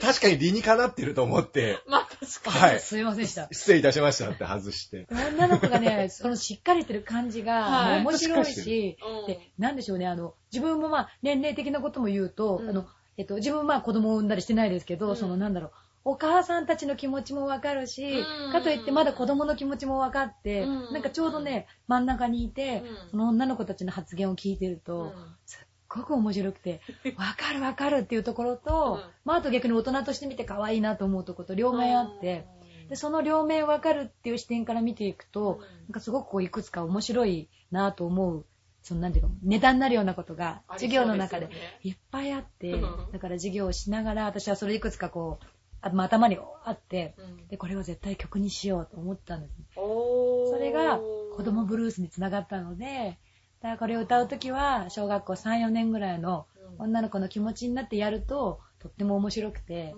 [0.01, 2.73] 確かに理にかなってると思って、まあ確かに。
[2.73, 2.79] はい。
[2.79, 3.47] すいませんでした。
[3.51, 5.07] 失礼いたしましたって外して。
[5.09, 12.87] 女の子がね、 そのしっかりしてる感じが、はい面白いしし、うんで、なんでしょうね、あの、自分もまあ、年齢的なことも言うと、うんあの、
[13.19, 15.15] えっと、自分もまあ子供を産んだりしてないですけど、うん。
[15.17, 15.71] そのなんだろう、
[16.05, 18.51] お母さんたちの気持ちもわかるし、うん。
[18.53, 20.93] かといってまだ子供の気持ちもわかって、うん。
[20.93, 23.11] なんかちょうどね、真ん中にいて、うん。
[23.11, 25.35] その女の子たちの発言を聞いてると、うん。
[25.45, 26.79] すっごく面白くて、
[27.19, 29.01] わかるわかるっていうところと、うん。
[29.25, 32.47] まああと逆に大人として見て可愛いなと思うところと両面あって、
[32.87, 35.59] で、その両面わかるっていう視点から見ていくと、うん。
[35.59, 38.45] なんかすごくこういくつか面白いなと思う、
[38.81, 41.49] そのなんていうか、ネタになるようなことが授業の中で
[41.83, 43.11] いっぱいあって、うん。
[43.11, 45.45] だから授業をしながら私はそれいくつかこう、
[45.81, 47.47] あまあ、頭にあって、うん。
[47.47, 49.57] で、これを絶対曲にしようと思ったんです。
[49.57, 49.65] ね。
[49.75, 53.17] おが子供ブルースにつながったので、
[53.61, 59.95] だからこれを歌うときは、小学校3、4年ぐらいの女の子の気持ちになってやると、とっても面白くて、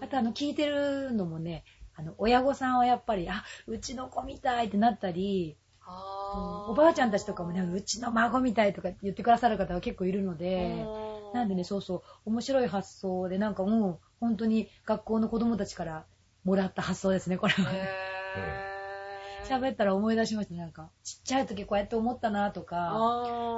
[0.00, 1.64] あとあの、聞いてるのもね、
[1.96, 10.86] あの、親御さんはやっぱり、あ、うちの子みたいってなったり、あーおばあちゃんたちとかもね、うちの孫みたいとか言ってくださる方は結構いるので、
[11.34, 16.06] なんでね、そうそう、面白い発想で、なんかもう、本当に学校の子供たちから
[16.44, 17.70] もらった発想ですね、これは。
[19.44, 20.90] 喋ったら思い出しました、なんか。
[21.02, 22.92] ちっちゃい時こうやって思ったなとか、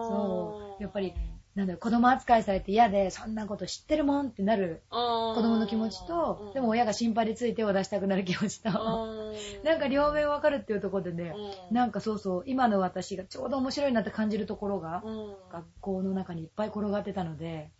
[0.08, 1.14] そうやっぱり
[1.56, 4.96] なんだ子供扱いされて嫌で、そんなこと知ってるもんってなる子
[5.36, 8.68] 子供の気持ちと、でも親が心配でつい手を出したくなる気持ちと、
[9.64, 11.34] なんか両面わかるっていうところでね、
[11.70, 15.02] なんかそうそう、今の私がちょうど面白いなって感じるところが、
[15.50, 17.70] 学校の中にいっぱい転がってたので、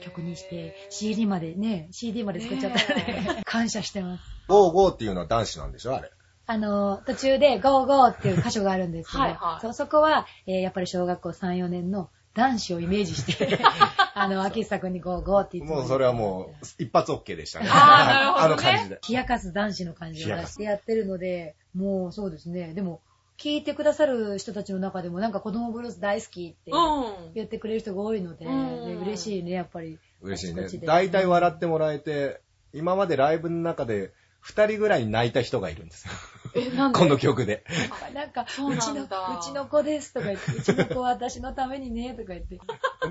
[0.00, 4.24] 曲にして、CD までね、CD まで作っちゃったので、 感謝してます。
[4.46, 6.12] ゴーゴーっていうのは男子なんでしょあれ。
[6.46, 9.60] あの、途中で GO GO っていう箇所があるんですけど、はいはい。
[9.62, 13.58] そうそこは、えーやっぱり小学校3、4年の男子をイメージして、
[14.14, 17.68] あの、秋久くんに GO GO って言ってもうそれはもう、一発 OK でしたね。
[17.70, 19.00] あーなるほどねあの感じで。
[19.08, 22.74] 冷やかす男子の感じを出してやってるので、もうそうですね。
[22.74, 23.00] でも、
[23.38, 27.32] 聞いてくださる人たちの中でも、なんか子供ブルース大好きってうん。
[27.34, 29.98] 言ってくれる人が多いので、うんで嬉しいね、やっぱり。
[30.20, 32.40] 嬉しいね大体笑ってもらえて、
[32.72, 36.12] 今までライブの中で、二人ぐらい泣いた人がいるんですよ。
[36.54, 36.98] え、なんで？
[36.98, 37.64] この曲で。
[38.12, 39.02] なんか、そうなんだ。
[39.02, 42.58] うちの、うちの子ですとか言って、うちの子は私のためにね、とか言って。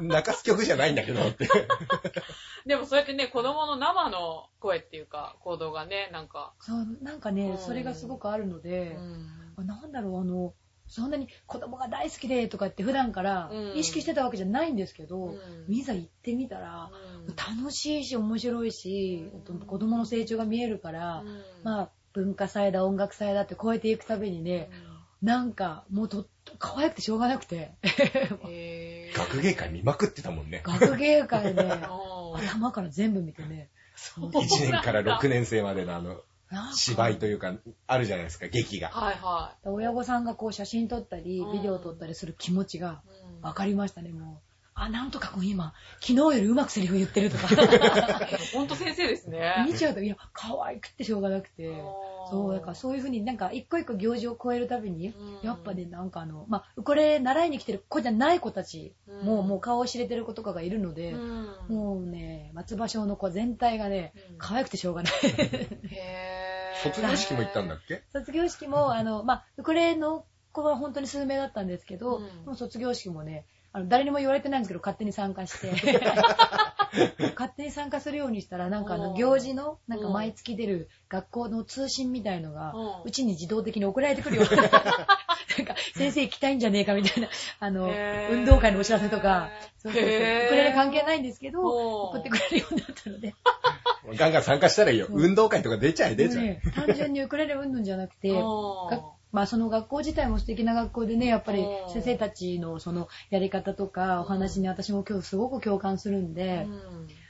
[0.01, 1.47] 泣かす曲じゃないんだけどって。
[2.65, 6.53] でもそうやってね、子供の生の声っていうか、行動がね、なんか。
[6.59, 7.35] そう、なんかうん。
[7.35, 9.53] ね、それがすごくあるので、うん。
[9.57, 10.53] あなんだろう、あの、
[10.87, 13.77] そんなに子供が大好きでとかって普段からうん。
[13.77, 15.73] 意識してたわけじゃないんですけど、うん。
[15.73, 16.91] いざ行ってみたら、
[17.27, 17.35] うん。
[17.35, 21.43] 楽しいし面白いし、あと子供の成長が見えるから、うん。
[21.63, 24.69] まあ文化祭だ音楽祭だって超えていくたびにね、
[25.21, 26.25] なんかもうと
[26.59, 27.71] 可愛くてしょうがなくて。
[29.15, 30.61] 学芸会見まくってたもんね。
[30.65, 31.71] 学芸会でうん
[32.35, 33.69] 頭から全部見てね。
[33.95, 34.29] そう。
[34.29, 36.21] 1年から6年生までのあの、
[36.73, 37.55] 芝居というか、
[37.87, 38.89] あるじゃないですか、劇が。
[38.89, 41.53] はいは親御さんがこう写真撮ったりうん。
[41.53, 43.09] ビデオ撮ったりする気持ちがい。
[43.25, 43.41] うん。
[43.41, 47.47] 分かりましたねもうあなんとか君今昨日よりうまくセリフ言ってるとか。
[48.53, 49.65] ほんと先生ですね。
[49.67, 51.71] 見ちゃうといや可愛くてしょうがなくて。
[52.31, 55.39] そう、だからそういうふうになんか一個一個行事を超えるたびに、うん。
[55.43, 59.47] やっぱね、なんかあの、まあ、ウクレレ習いに来てる子じゃない子たちも、うん。
[59.49, 61.47] もう顔を知れてる子とかがいるので、うん。
[61.67, 64.37] もうね、松葉小の子全体がね、うん。
[64.37, 65.13] 可愛くてしょうがない。
[65.13, 66.83] へー。
[66.83, 68.03] 卒業式も行ったんだっけ？
[68.13, 72.23] 卒業式も、あの、まあ、ウクレレの子は本当に数名だったんですけど、うん。
[72.45, 75.71] もう卒業式もね、あの誰にも言われてないんですけど、勝手に参加して、
[77.35, 79.15] 勝手に参加するようにしたら、なんかあの、うん。
[79.15, 87.91] 行事の、なんか毎月出る学校の通信みたいのが、うちに自動的に送られてくるような、 なんか、先生行きたいんじゃねえかみたいな、あの、
[88.29, 90.55] 運動会のお知らせとか、そうそうそう、ウクへー。
[90.55, 92.09] レレ関係ないんですけど、うん。
[92.09, 93.33] 送ってくれるようになったので、
[94.19, 95.07] ガンガン参加したらいいよ。
[95.09, 96.43] 運動会とか出ちゃえ、出ちゃえ。
[96.43, 98.29] ね単純にウクレレうんぬんじゃなくて、
[99.33, 101.89] まあその学校自体も素敵な学校でね、やっぱりうん。
[101.91, 106.69] 先生たちのそのやり方とかお話に私も今日すごく共感するんで、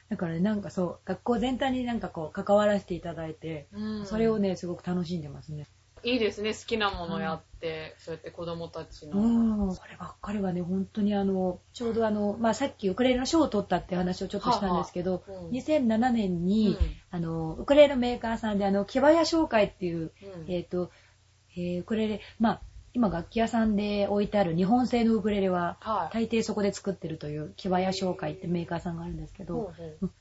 [0.10, 4.06] だからね、なんかそう、学校全体になんかこう関わらせていただいて、うん。
[4.06, 5.66] それをね、すごく楽しんでますね。
[6.04, 9.68] いいですね、好きなものやって、そうやって子供たちうの。
[9.70, 15.52] ん、そればっかりはね、本当にあの、ちょうどあの、まあさっきウクレレの賞を取ったって話をちょっとしたんですけど、はうん。
[15.52, 16.80] 2007年に、うん。
[17.10, 20.52] あの、ウクレレのメーカーさんであの、木早商会っていう、うん。
[20.52, 20.92] えっ、と、
[21.56, 22.62] えーウクレレ、まあ、
[22.94, 26.14] 今楽器屋さんで置いてある日本製のウクレレは、はい。
[26.14, 29.74] 大抵そこで作ってるという木早商会ってメーカーさんがあるんですけど、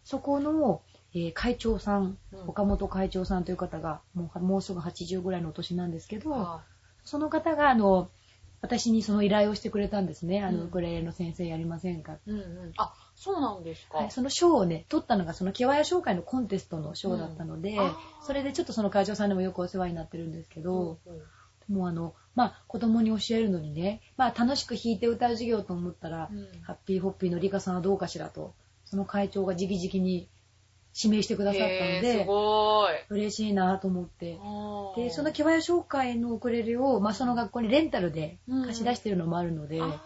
[0.05, 0.83] そこの、
[1.14, 6.62] えー会長さん、うん岡本会長さんという方が、もうもうすぐ80ぐらいのお年なんですけど、は
[7.05, 8.11] その方が、あの、
[8.62, 10.42] 私にその依頼をしてくれたんですね。
[10.42, 12.73] あの、うんウクレレの先生やりませんか、いうんうん。
[12.77, 13.99] あ、そうなんですか。
[13.99, 17.93] はい、その賞をね、取ったのがその木早商会のコンテストの賞だったので、うん
[18.27, 21.23] それでちょっとその会長さんでもよくお世話になってるんですけど、うんうん
[21.69, 28.55] もうあの、まあ、子供に教えるのにね、まあ、楽しく弾いて歌う授業と思ったら、うんハッピーホッピーのリカさんはどうかしらと、
[28.85, 30.29] その会長が直々に
[30.95, 32.91] 指名してくださったのへーすで、ごーい。
[33.11, 34.39] 嬉しいなと思って。
[34.97, 40.03] で、その木早商会のウクレレを、まあ、その学校にレンタルで貸し出してるのもあるので、あ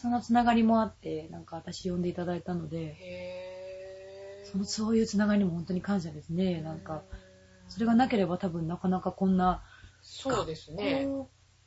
[0.00, 6.62] そのつながりもあって、なんか私呼んでいただいたのーで、へーそのそういうつながりも本当に感謝ですね。
[6.62, 7.02] なんか、
[7.68, 9.62] それがなければ多分なかなかこんな、
[10.00, 11.02] そうですね。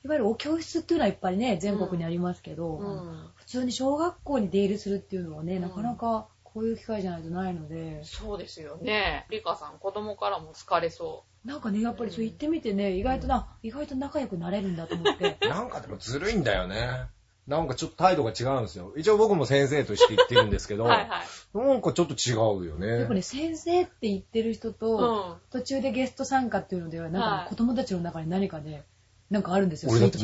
[0.05, 9.27] いわゆるお教室っていうのはいっぱいね、全国にありますけど、うん普通に小学校に出入りするっていうのはね、うんなかなかこういう機会じゃないとないので、そうですよね。
[9.29, 15.37] リカさん、子供からも好かれそなんかね、やっぱりそう言ってみてね、意外とな、意外と仲良くなれるんだと思って。
[15.47, 17.07] なんかでもずるいんだよね。
[17.47, 18.93] なんかちょっと態度が違うんですよ。
[18.95, 21.57] 一応僕も先生として言ってるんですけど、 はいはい。
[21.57, 22.99] なんかちょっと違うよね。
[22.99, 25.37] やっぱね、先生って言ってる人うと、ん。
[25.51, 28.85] 途中でゲスト参加っていうのでは、なんかね、はい子供たちの中に何かね、
[29.29, 30.19] なんかあるんですよ、俺だって。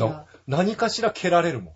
[0.46, 1.74] 何かしら蹴られるもん。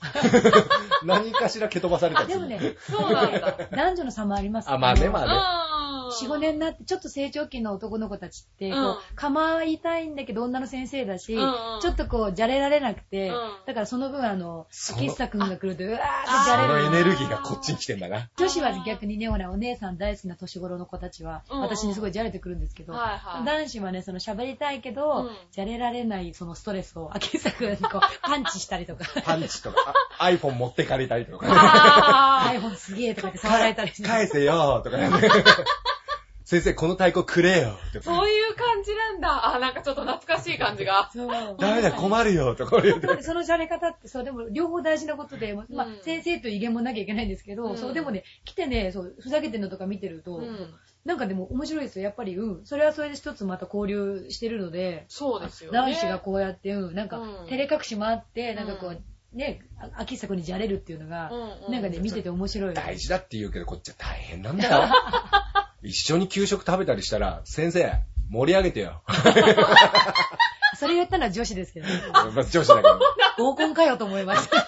[1.05, 2.49] 何かしら蹴飛ばされたりする。
[2.49, 3.59] でもね、そうなんだ。
[3.71, 5.74] 男女の差もありますあまあねのまあねうん。
[6.11, 11.47] 4、5年になって、ちょっと成長期の男の子たちって、こう構いたいんだけど女の先生だし、うんう
[11.79, 13.35] んちょっとこう、じゃれられなくて、うん
[13.67, 16.87] だからその分あの、その喫茶くんが来ると、うわーってあそのじゃれる。
[16.87, 18.29] エネルギーがこっちに来てんだな。
[18.37, 31.47] 女子は逆にね、ほら、お姉さん大好きな年頃の子たちは、うんうん私にすごいじゃれてくるんですけど、はいはい男子はね、その喋りたいけど、うんじゃれられないそのストレスを、秋作くんにこう、 パンチしたりとか、パンチとか、あ iPhone 持ってかれたりとか。
[31.49, 34.09] あ iPhone すげえとかって触られたりして。
[34.09, 35.11] 返せよとかね。
[36.45, 38.05] 先生、この太鼓くれよとか。
[38.05, 39.55] そういう感じなんだ。
[39.55, 41.09] あ、なんかちょっと懐かしい感じが。
[41.11, 41.57] そう。
[41.59, 43.23] ダメだ、困るよとか言うて。
[43.23, 50.75] そのじゃれ方って、そう、でも両方大事なことで、まあうん先生と威厳もなきゃいけないんですけど、うんそう、でもね、来てね、そう、ふざけてるのとか見てると、うん。
[51.07, 52.05] なんかでも面白いですよ。
[52.05, 55.79] やっぱり、うん、それはそれで一つまた交流してるので、そうですよね。
[55.79, 59.03] 男子がこうやって、うん、なんか、うん照れ隠しもあって、なんかこうう、
[59.35, 62.75] ね、あ秋作にじゃれるっていうのが、うんうんなんかね、見てて面白い。
[62.75, 64.89] 大事だって言うけど、こっちは大変なんだよ。
[65.83, 67.93] 一緒に給食食べたりしたら、先生、
[68.31, 69.03] 盛り上げてよ。
[70.79, 71.93] それ言ったのは女子ですけどね。
[72.13, 73.01] まあ女子だけど。
[73.37, 74.67] 合コンかよと思いました。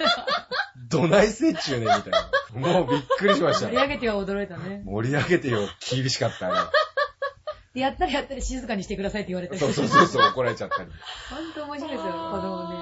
[0.89, 2.73] どないせっちゅうね、みたいな。
[2.73, 3.77] もうびっくりしました盛り。
[3.77, 4.83] 上げては驚いたね。
[4.85, 6.55] 盛り上げてよ、厳しかったね。
[7.75, 9.59] で、やったらやったら静かにしてくださいって言われて。
[9.59, 10.91] そうそうそうそう、怒られちゃったり。
[11.29, 12.76] ほんと面白いですよ、子供ね。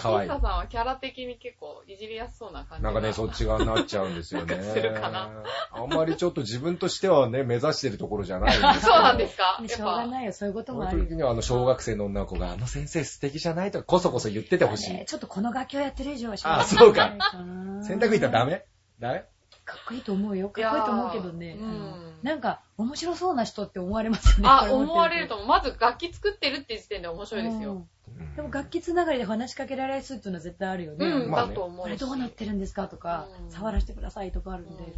[0.00, 2.92] か、秋下さんはキャラ的に結構いじりやすそうな感じが。
[2.92, 4.56] なんかね、そっち側になっちゃうんですよね。
[4.56, 5.30] なんかするかな。
[5.72, 9.62] あんまりちょっと自分としてはね、目指してるところじゃないんですそうなんですか？
[9.66, 14.92] しょうがないよ、そういうこともある時にはあの小学生の女の子が、あの先生素敵じゃないとか、こそこそ言っててほしい。
[14.92, 15.04] ね。
[15.06, 17.10] ちょっとこの楽器をやってる以上はしあそうか。
[17.10, 18.64] な洗濯板ダメ
[19.00, 19.24] ダメ？
[19.64, 20.48] かっこいいと思うよ。
[20.48, 21.56] かっこいいと思うけどね。
[21.56, 22.14] うん。
[22.24, 24.48] なんか、面白そうな人って思われますよね。
[24.48, 25.46] あ、思われると思う。
[25.46, 27.86] まず楽器作ってるって時点で面白いですよ。
[28.18, 31.06] うんでも楽器つながりで話しかけられるっていうのは絶対あるよね。
[31.06, 31.82] うん、だと思うし。
[31.82, 34.94] これどうなってるんですかとか、うん触らせてくださいとかあるんで、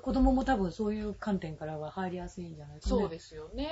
[0.00, 2.96] 子供も多分そういう観点からは入りやすいんじゃないかな。
[2.96, 3.68] そうですよね。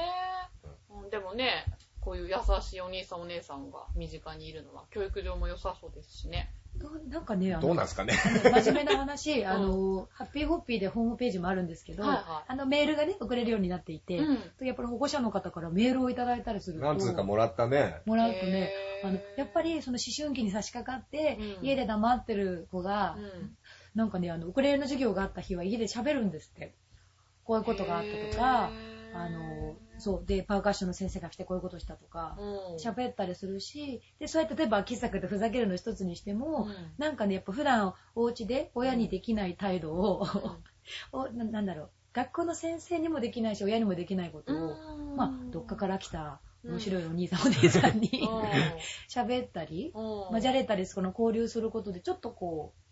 [0.90, 1.64] うんでもね、
[2.00, 6.52] こういう優しいお兄さんお姉さんが身近にいるのは教育上も良さそうですしね。
[7.08, 8.14] なんかね、あのどうなんすかね。
[8.14, 12.24] 真面目な話、 あの、ハッピーホッピーでホームページもあるんですけど、はいはい。
[12.48, 14.66] あのメールがね、送れるようになっていて、うん。
[14.66, 18.00] やっぱり保護者の方からメールをいただいたりすると、なんつうかもらったね。
[18.06, 18.70] もらうとね
[19.04, 21.66] あの、やっぱりその思春期に差し掛かって、うん。
[21.66, 23.56] 家で黙ってる子が、うん。
[23.94, 26.74] なんかね、あの、ウクレレの授業があった日は家で喋るんですって。
[27.44, 28.70] こういうことがあったとか、
[29.14, 32.76] あの、そう、で、パーカッションの先生が来てこういうことしたとか、うん。
[32.76, 36.94] 喋ったりするし、で、そうやって例えば、喫茶でふざけるの一つにしても、うん。
[36.98, 40.64] なんかね、やっぱ普段お家で親にできない態度を、うん。
[41.12, 45.16] おななんだろう、学校の先生にもできないし、親にもできないことを、うん。
[45.16, 48.28] まあ、どっかから来た面白いお兄さんお姉さんにうん。
[49.08, 50.02] 喋ったり、うん。
[50.30, 52.85] まあ、じゃれたり、この交流することで、ちょっとこう、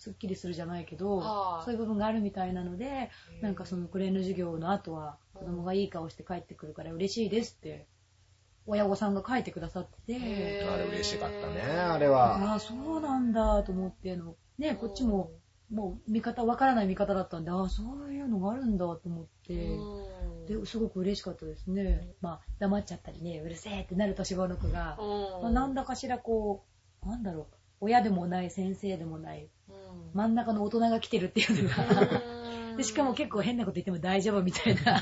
[0.00, 3.10] すっきりするじゃないけど、はいそういう部分があるみたいなので、
[3.42, 7.86] なんかそのクレーンの授業の後は、子供がいい顔して帰ってくるから嬉しいですって、
[8.66, 12.36] 親御さんが書いてくださってて、あれ嬉しかったね、あれは。
[12.52, 15.32] ああ、そうなんだと思っての、ね、こっちも、
[15.70, 20.46] もう見方、わからない見方だったんで、ああ、そういうのがあるんだと思って、うん。
[20.46, 22.08] で、すごく嬉しかったですね。
[22.22, 25.42] まあ、黙っちゃったりね、うるせえってなる年頃の子が、うん。
[25.42, 26.64] まあ、なんだかしらこ
[27.04, 29.50] う、なんだろう、親でもない、先生でもない、うん
[30.14, 32.20] 真ん中の大人が来てるっていうのが、
[32.70, 32.76] うん。
[32.76, 35.00] でしかも結構変なこと言っても大丈夫みたいな、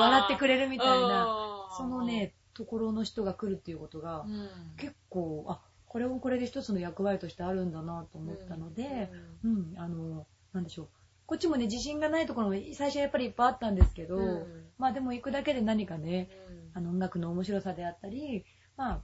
[0.00, 1.24] 笑ってくれるみたいな、
[1.70, 1.76] うん。
[1.76, 4.48] そのね、ところの人が来るっていうことが、うん。
[4.76, 9.10] 結構、あ、これもこれで一つの役割としてあるんだなと思ったので、
[9.42, 10.88] うん、あの、なんでしょう。
[11.26, 14.66] こっちもね、自信がないところも最初はやっぱりいっぱいあったんですけど、うん。
[14.78, 16.70] まあでも行くだけで何かね、うん。
[16.74, 18.44] あの音楽の面白さであったり、
[18.76, 19.02] まあ、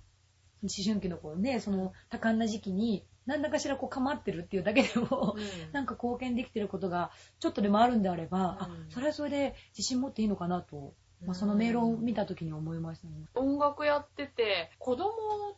[0.63, 7.11] 思春期の子ね、その多感な時期に、何らかしらこう構ってるっていうだけでも、うんなんか貢献できてることが
[7.41, 13.15] ちょっとでもあるんであれば、あうん、それはそれで自信持っていいのかなと、まあ、そのメールを見た時に思いましたね。
[13.35, 15.13] 音楽やってて子供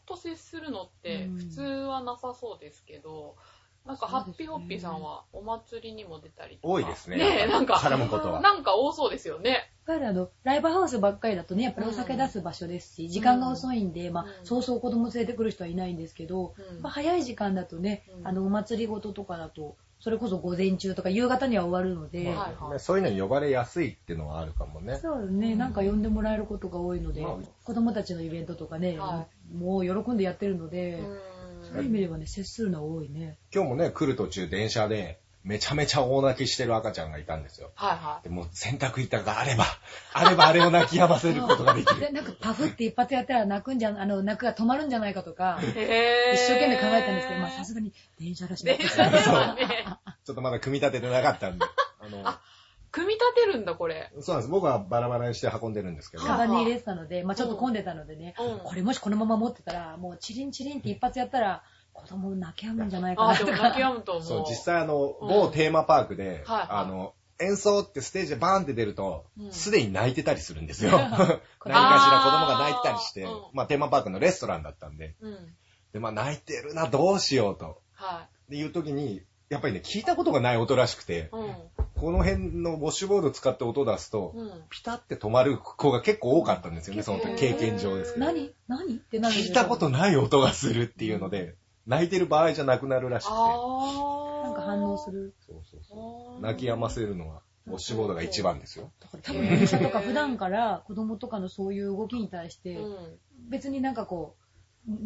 [0.07, 3.37] と接するのってうん普通はなさそうですけど、
[3.85, 7.17] なんかハッピーホッピーさんはお祭りにも出たりとか多いですね。
[7.17, 8.41] ねえなんか絡むことは。
[8.41, 9.73] なんか多そうですよね。
[9.89, 16.83] やっぱりあの、ライブハウスばっかりだとね、やっぱりお酒出す場所ですし、時間が遅いんで、まあ、うんそうそう子供連れてくる人はいないんですけど、うん。
[16.83, 18.29] まあ、早い時間だとね、うん。
[18.29, 22.73] あの、お祭りごととかだと、それこそ午前中とか夕方には終わるので、はいはい。
[22.73, 24.97] ねそういうのに呼ばれやすいっていうのはあるかもね。
[24.97, 27.37] そうね、なんか呼んでもらえることが多いので、まあ。
[27.65, 31.19] 子供たちのイベントとかね、はもう喜んでやってるので、うん。
[31.63, 33.39] そういう意味ではね、接するのは多いね。
[33.55, 37.71] 今日もね、来る途中電車で、めちゃめちゃ大泣きしてる赤ちゃんがいたんですよ。
[37.75, 39.65] はいはでもう洗濯板があれば、
[40.13, 42.13] あればあれを泣き止ませることができで、る。
[42.13, 49.87] なんかパフって一発やったら泣くんじゃ、あの、泣くが止まるんじゃないかとか、一生懸命考えたんですけど、まあさすがに電車だしな電車ではね。
[50.25, 51.65] ちょっとまだ組み立ててなかったんで。
[52.01, 52.25] あの、
[52.91, 54.11] 組み立てるんだ、これ。
[54.21, 54.51] そうなんです。
[54.51, 56.25] 僕はバラバラにして運んでるんですけど。
[56.25, 61.63] カバンに入れてたので、まあちょっと混んでたのでね、うんこれもしこのまま持ってたら、もうチリンチリンって一発やったら、
[62.03, 63.51] 子供泣き止むんじゃないかあー、なとか。
[63.53, 64.25] でも泣き止むと思う。
[64.25, 70.91] そう、実際あの、うん某テーマパークで、あの、演奏ってステージでバーンって出るとう、んすでに泣いてたりするんですよ。
[70.99, 71.25] 何かし
[71.65, 75.55] ら子供が泣いてたりしてあーうん、まあテーマパークのレストランだったんで、うん。
[75.93, 77.81] で、まあ泣いてるな、どうしようと。
[77.95, 81.55] はで、いう時に、やっぱりね、聞いたことがない音らしくてい。、うん。
[81.95, 84.51] この辺のウォッシュボード使って音出すと、うん。
[84.71, 88.27] ピタって止まる子が結構多かったんですよね、その時経験上ですけど。
[88.27, 88.53] 何？
[88.69, 88.95] 何？
[88.95, 91.55] ってなるんです聞いたことない音がするっていうので、
[91.89, 93.35] 泣いてる場合じゃなくなるらしくて。
[93.35, 94.45] あー。
[94.45, 95.11] なんか反応す。
[95.11, 95.35] る。
[95.47, 96.43] そうそうそう。
[96.43, 98.93] 泣き止ませるのは、ウォッシュボードが一番ですよ。
[99.23, 103.19] 多分電車とか普段から子供とかのそういう動きに対して、うん。
[103.49, 104.49] 別になんかこう、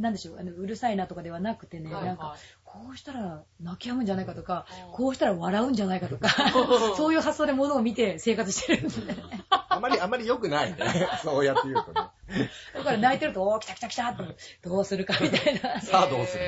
[0.00, 6.28] なんでしょう、あのうるさいなとかではなくてね、はいはいなんか、こうしたら泣き止むんじゃないかとかうん、こうしたら笑うんじゃないかとか、
[6.96, 10.78] そういう発想で物を見て生活してるんで、ね、あまり、あまり良くないね。
[11.22, 12.08] そうやって言うとね。
[12.74, 14.22] だから泣いてると、おー、来た来た来たって、
[14.62, 16.44] どうするかみたいな、 さあどうする？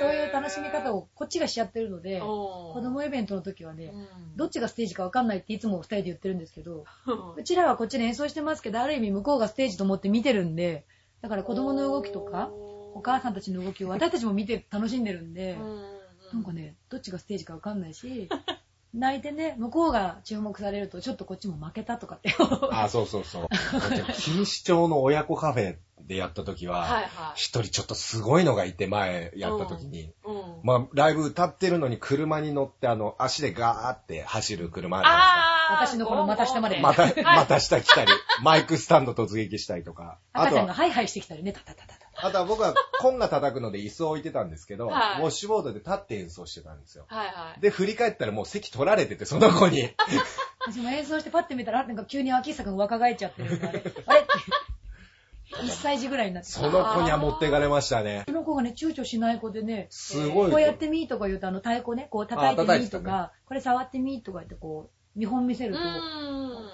[0.00, 4.36] そういう楽しみ方をこっちがしちゃってるので、子子供イベントの時はね、うん。
[4.36, 7.34] どっちがステージかわかんないっていつも二人で言ってるんですけど、うん。
[7.36, 10.84] うちらはこっちで演奏してますけど、ある意味向こうがステージと思って見てるんで、
[11.22, 12.50] だから子供の動きとか、
[12.96, 15.56] お母さんたちの動きを私たちも見て楽しんでるんで、
[16.32, 18.28] なんかね、どっちがステージかわかんないし、
[18.94, 22.32] 泣いてね、向こうが注目されると、ちょっとこっちも負けたとかって。
[22.70, 23.48] あ、そうそうそう。
[24.08, 25.76] 錦糸町の親子カフェ
[26.06, 27.08] でやった時は、はいはい。
[27.34, 30.12] 一人ちょっとすごいのがいて、前やった時に。
[30.24, 30.44] うん。
[30.62, 35.96] まあ、ライブ歌ってるのに車に乗って、あの、足でガーって走る車あるじゃないですか。
[35.96, 40.18] 私のこの股下までまた、はいまた下来たり、マイクスタンド突撃したりとか。
[40.32, 42.03] あとは、赤ちゃんがハイハイしてきたりね、タタタタタ。
[42.16, 47.04] あとは僕はコンガ叩くので椅子を置いてたんですけど、はいウォッシュボードで立って演奏してたんですよ。
[47.08, 47.60] はいはい。
[47.60, 49.90] で、振り返ったらもう席取られてて、その子に。
[50.66, 54.30] 私も演奏してパッて見たら、なんか急に秋久くん若返っちゃってるあれ あれって。
[55.56, 56.50] 1歳児ぐらいになって。
[56.50, 58.24] その子には持っていかれましたね。
[58.26, 60.50] その子がね、躊躇しない子でね、すごい。
[60.50, 65.82] こうやってみーとか言うと、あの太鼓ね、こう叩いてみーとか、これ触ってみーとか言ってこう、見本見せると、う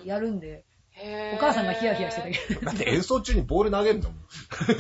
[0.05, 0.07] ん。
[0.07, 0.64] やるんで、
[1.34, 2.61] お母さんがヒヤヒヤしてたけど。
[2.61, 4.18] だって演奏中にボール投げるんだもん。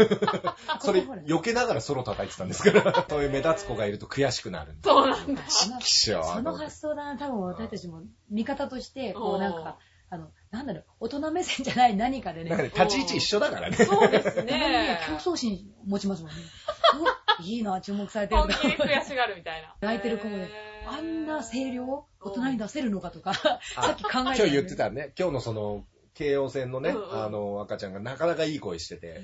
[0.80, 3.06] それ、避けながらソロ叩いてたんですから。
[3.08, 4.74] そういう目立つ子がいると悔しくなる。
[4.82, 5.42] そうなんだ。
[5.80, 9.78] きしょその発想だな、多分私たちも味方として、こうなんか、
[10.12, 13.76] あの、なんだろう、大人目線じゃない何かでね、ね、立ち位置一緒だからね。
[13.76, 15.00] そうですねね。
[15.06, 16.36] 競争心持ちますもんね。
[17.38, 19.76] おいいな、注目されてる本気に悔しがるみたいな。
[19.80, 20.50] 泣いてる子もね
[20.86, 21.86] あんな声量、
[22.20, 23.60] 大人に出せるのかとか、さ
[23.92, 24.74] っき考えた、今日言って。
[24.74, 25.12] たね。
[25.16, 25.84] 今日のその、
[26.14, 27.24] 京王線のね、うんうん。
[27.24, 29.20] あの、赤ちゃんがなかなかいい声してて、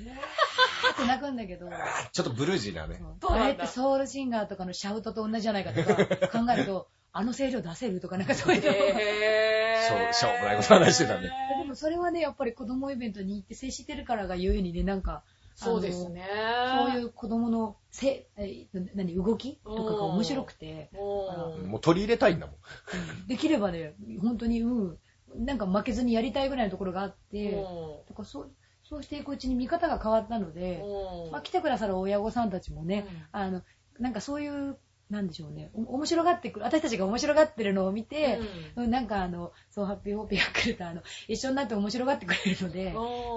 [0.92, 1.68] って泣くんだけど、
[2.12, 3.02] ちょっとブルージーなね。
[3.28, 8.62] あれってソウルシンガーとかのシャウトと同じじゃないかとか考えると、あの声量出せるとかなんかそういう。
[8.62, 8.68] の。
[8.68, 9.86] へー。
[9.86, 11.30] しょうしょうもないこと話してたね
[11.62, 11.68] で。
[11.68, 15.22] もそれはね、やっぱり子供イベントに行って接してるからがゆえにね、なんか、
[15.54, 16.22] そうですね。
[16.86, 22.56] そういう子供のせ、え何、動きとかが面白くて、ももう取り入れたいんだもん。
[23.26, 24.98] できればね、本当に、うん、
[25.34, 27.52] なんか負けずにやりたいぐらいのところがあって、
[28.08, 28.52] だからそう
[28.88, 30.80] そうしていくうちに見方が変わったので、
[31.32, 33.62] まあ、来てくださる親御さんたちもね、あの、
[33.98, 34.78] なんかそういう、
[35.10, 38.40] なんでしょうね、お面白がってくる、私たちが面白がってるのを見て、
[38.74, 38.90] うん。
[38.90, 42.92] なんかあの、そう、ハッピーホッピーが来ると、あの、一緒になって面白がってくれるので、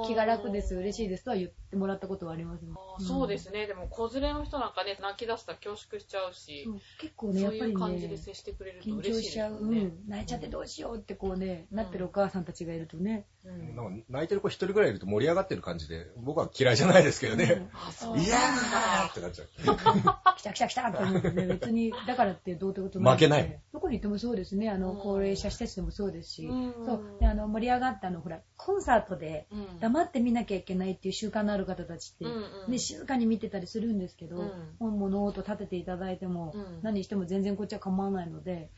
[0.07, 2.71] 気が楽です、嬉しいですとは言ってもらったことはありますね。
[2.75, 3.67] あーそうですね。
[3.67, 9.57] でも、子連れの人なんかね、泣き出したら恐縮しちゃうしそ、う結構ね、やっぱりいう感じでね、接してくれると緊嬉しいです張しちゃう。
[9.59, 13.75] うん、泣いちゃってどうしようってこうね、なってるお母さんたちがいるとね、うん。
[13.75, 17.67] なんか泣いてる子一人ぐらいいると盛り上がってる感じで、僕は嫌いじゃないですけどね。
[17.73, 18.19] あ、そう。
[18.19, 19.49] いやーってなっちゃう。
[20.39, 23.61] 来た来た来たって思ってね、別に、だからってどうってこと負けない。
[23.73, 24.99] どこに行ってもそうですね、あの、うん。
[24.99, 26.85] 高齢者施設でもそうですし、うん。
[26.85, 29.79] そう、であの、盛り上がったあの、ほら、コンサートでうん。
[29.79, 32.71] 黙って見なきゃいけないっていう習慣のある方たちって、うんうん。
[32.71, 34.75] ね、静かに見てたりするんですけど、うん。
[34.79, 36.79] 本物音立てていただいても、うん。
[36.83, 38.69] 何しても全然こっちは構わないので、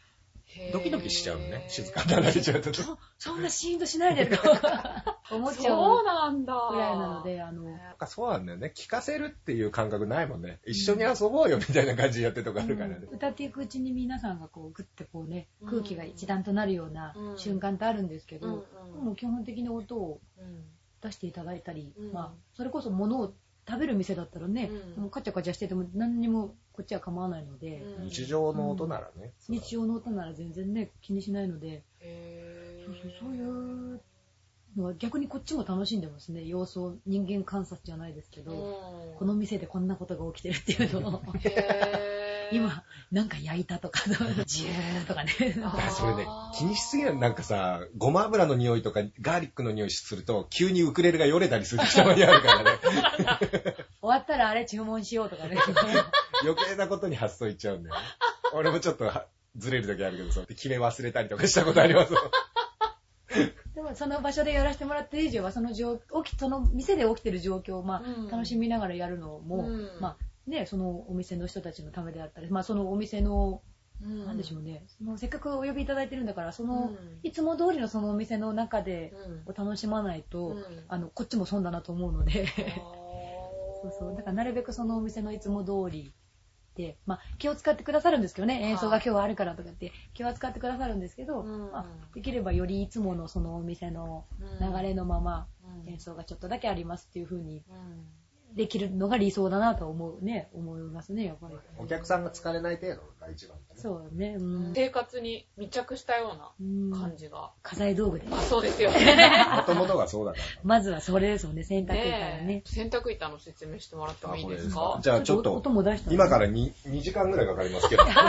[0.74, 1.66] ドキドキしちゃうのね。
[1.70, 2.74] 静かになられちゃうと。
[2.74, 4.38] そそんなシーンとしないでと
[5.36, 6.54] 思っちゃそううなんだ。
[6.72, 8.72] ぐらいなので、あの、なんかそうなんだよね。
[8.76, 10.60] 聞かせるっていう感覚ないもんね。
[10.66, 12.96] 一緒に遊ぼうよみたいな感じでやってるとこあるからね。
[12.96, 20.66] うん歌っていくうちに皆さんがこうグッてこうねうん空気が一段となるようなうん瞬間ってあるんですけど、うんうんもう基本的に音をうん
[21.02, 23.34] 出していただいたり、うんまあ、それこそ物を
[23.68, 28.10] 食べる店だったらね、うんもうカチャカチャしてても何にもこっちは構わないので、うん。
[28.10, 29.32] 日常の音ならね。
[29.50, 34.02] 日常の音なら全然ね気にしないので、へそうーそうそういう
[34.78, 36.46] のは逆にこっちも楽しんでますね。
[36.46, 38.56] 様子を人間観察じゃないですけど、う
[39.16, 39.18] ん。
[39.18, 41.22] この店でこんなことが起きてるっていうのを。
[41.40, 42.22] へー。
[42.54, 44.02] 今なんか焼いたとか
[44.46, 45.32] ジューとかね。
[45.58, 53.76] だからそれね、気にしすぎるなんかさ、ごま油の匂いとかガーリックの匂いすると、急にウクレレがよれたりするたまにあるからね。
[54.12, 55.58] 終わったらあれ注文しようとかね。
[56.44, 58.02] 余計なことに発想いっちゃうんだよね。
[58.54, 62.14] 俺もちょっとはずれる時あるけど、そう決め忘れたりとかしたことあります。
[63.74, 68.28] でもその場所でやらせてもらってる以上はその状起きその店で起きてる状況を、まあうん。
[68.28, 69.90] 楽しみながらやるのも、うん。
[70.02, 73.62] まあね、そのお店の人たちのためであったり、まあ、そのお店の、
[74.04, 74.26] うん。
[74.26, 74.84] なんでしょうね。
[74.98, 77.20] そのせっかくお呼びいただいてるんだからその、うん。
[77.24, 79.44] いつも通りのそのお店の中でうん。
[79.46, 80.64] お楽しまないと、うん。
[80.90, 82.48] あのこっちも損だなと思うので
[83.82, 84.16] そうそう。
[84.16, 86.14] だからなるべくそのお店のいつも通り
[86.76, 88.62] で、まあ、気を使ってくださるんですけどね。
[88.62, 94.26] 演奏が今日はあるからとかって気は使ってくださるんですけど、うんまあ、できればよりいつものそのお店の
[94.60, 95.48] 流れのまま
[95.88, 98.21] 演奏がちょっとだけありますっていう風にうん
[98.56, 103.82] できるのが理想だなと思うね思いますねやっぱりお客さんが疲れない程度が一番だね。
[103.82, 107.52] そうねうん、生活に密着したよううんな感じが。
[107.64, 109.18] 家財道具であ、そうですよね。
[109.56, 110.44] もともとがそうだから。
[110.64, 114.96] まずはそれですもんね洗濯板のねねえ洗濯板の説明してもらってもいいですか？
[114.98, 118.04] れじゃあちょっと音も出したの今から 2, 2時間ぐらいかかりますけど。
[118.04, 118.22] ちょっと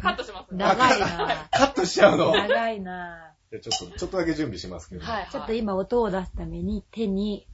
[0.00, 0.58] カットしますね。
[0.58, 2.32] 長いなカットしちゃうの。
[2.32, 5.04] 長いなあちょっと、ちょっとだけ準備しますけど。
[5.04, 5.28] はい。
[5.30, 7.46] ちょっと今音を出すために手に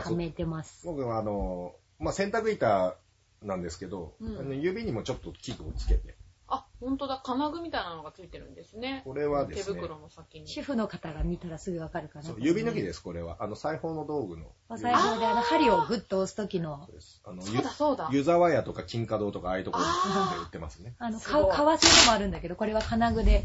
[0.00, 2.96] はめてます僕はあの、まあ、洗濯板
[3.42, 6.16] なんですけど、うんあの指にもちょっと器具をつけて。
[6.48, 7.20] あ、本当だ。
[7.24, 9.02] 金具みたいなのがついてるんですね。
[9.04, 10.46] これはですね、手袋の先に。
[10.46, 13.38] 主婦の方が見たらすぐわかるかなそう指抜きです、これは。
[13.40, 14.52] あの、裁縫の道具の。
[14.68, 17.22] お裁縫であの針をグッと押す時のそうです。
[17.24, 18.08] あの、そうだそうだ。
[18.12, 20.94] ゆ湯沢屋とか金華堂とかああいうところで売ってますね。
[20.98, 23.44] あの、すごいか革製のもあるんだけど、これは金具で、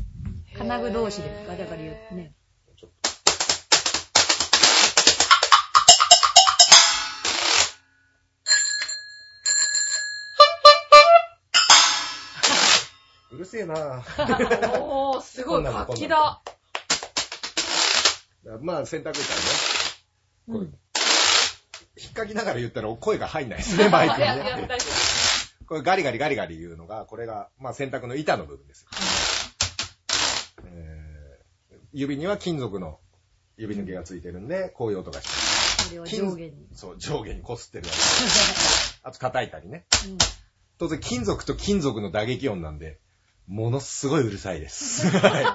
[0.57, 2.33] 金具同士でガチャガチャ言ってね。
[13.37, 14.79] うるせえなぁ。
[14.81, 15.55] おー、すごい。
[15.57, 16.41] こんなの楽器だ。
[18.61, 19.25] まあ、洗濯板ね。
[20.47, 20.73] うん
[21.99, 24.67] 引っかきながら言ったら声が入んないですね、マイクにね。
[25.67, 28.87] これガリガリガリガリ言うのが、これが、まあ洗濯の板の部分ですよ。
[30.65, 32.99] えー指には金属の
[33.55, 35.89] 指抜きがついてるんで、こういう音がします。
[35.89, 36.67] これを上下に。
[36.73, 38.99] そう、上下に擦ってるやつ。
[39.03, 39.85] あと叩いたりね。
[40.05, 40.17] うん
[40.79, 42.99] 当然金属と金属の打撃音なんで、
[43.47, 45.07] ものすごいうるさいです。
[45.17, 45.45] はい。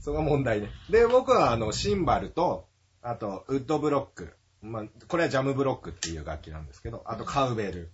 [0.00, 0.70] そこが問題ね。
[0.90, 2.68] で、僕はあの、シンバルと、
[3.02, 4.36] あと、ウッドブロック。
[4.62, 7.92] まあ、これはジャムブロックっていう楽器なんですけど、あとカウベル。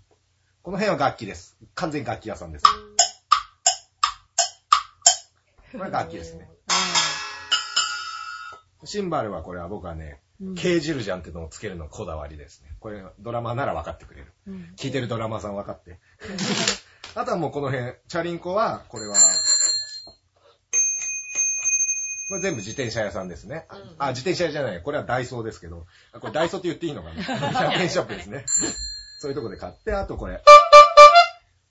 [0.63, 1.57] この辺は楽器です。
[1.75, 2.65] 完全に楽器屋さんです。
[5.73, 6.49] これは楽器ですね。
[8.85, 12.75] シンバルはこれは僕はね、うんケージルジャンっていうのをつけるのこだわりですね。
[12.81, 14.33] これドラマーなら分かってくれる。
[14.49, 16.01] うん聞いてるドラマーさん分かって。
[17.15, 19.15] あとはもうこの辺、チャリンコは、これは、
[22.29, 23.67] これ全部自転車屋さんですね。
[23.71, 24.83] うんあ、自転車屋じゃない。
[24.83, 25.87] これはダイソーですけど。
[26.13, 27.21] あこれダイソーって言っていいのかな
[27.75, 28.47] ?100 円ショップですね。
[29.21, 30.43] そういうとこで買って、あとこれ。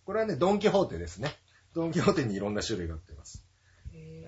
[0.06, 1.36] これはね、ドンキホーテですね。
[1.74, 3.44] ドンキホーテにいろんな種類が売ってます。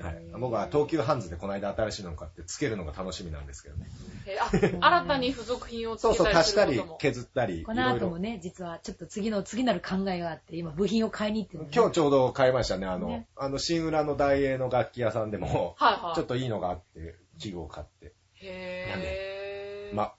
[0.09, 0.15] 夫。
[0.15, 3.87] はい、僕は東急ハンズでこの間新しいのを買ってつけるのが楽しみなんですけどね。
[4.25, 6.81] えーあ、新たに付属品をつそうそう、けたり足したり。
[6.99, 7.63] 削ったり。
[7.63, 12.87] この後もね、実はちょっと次の、次なる考えがあって、今部品を買いに行ってるのね今日ちょうど買いましたね。
[12.87, 16.15] あの、ねあの、新浦の大英の楽器屋さんでも、はいはい。
[16.15, 18.13] ちょっといいのがあって、器具を買って。
[18.35, 19.95] へー。
[19.95, 20.15] まあ、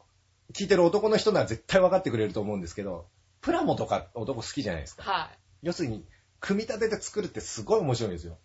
[0.53, 3.07] 聞いてる男の人なら絶対分かってくれると思うんですけど、
[3.41, 5.03] プラモとか男好きじゃないですか。
[5.03, 5.31] は
[5.63, 6.07] 要するに、
[6.41, 8.39] 組み立てて作るってすごい面白いんですよ。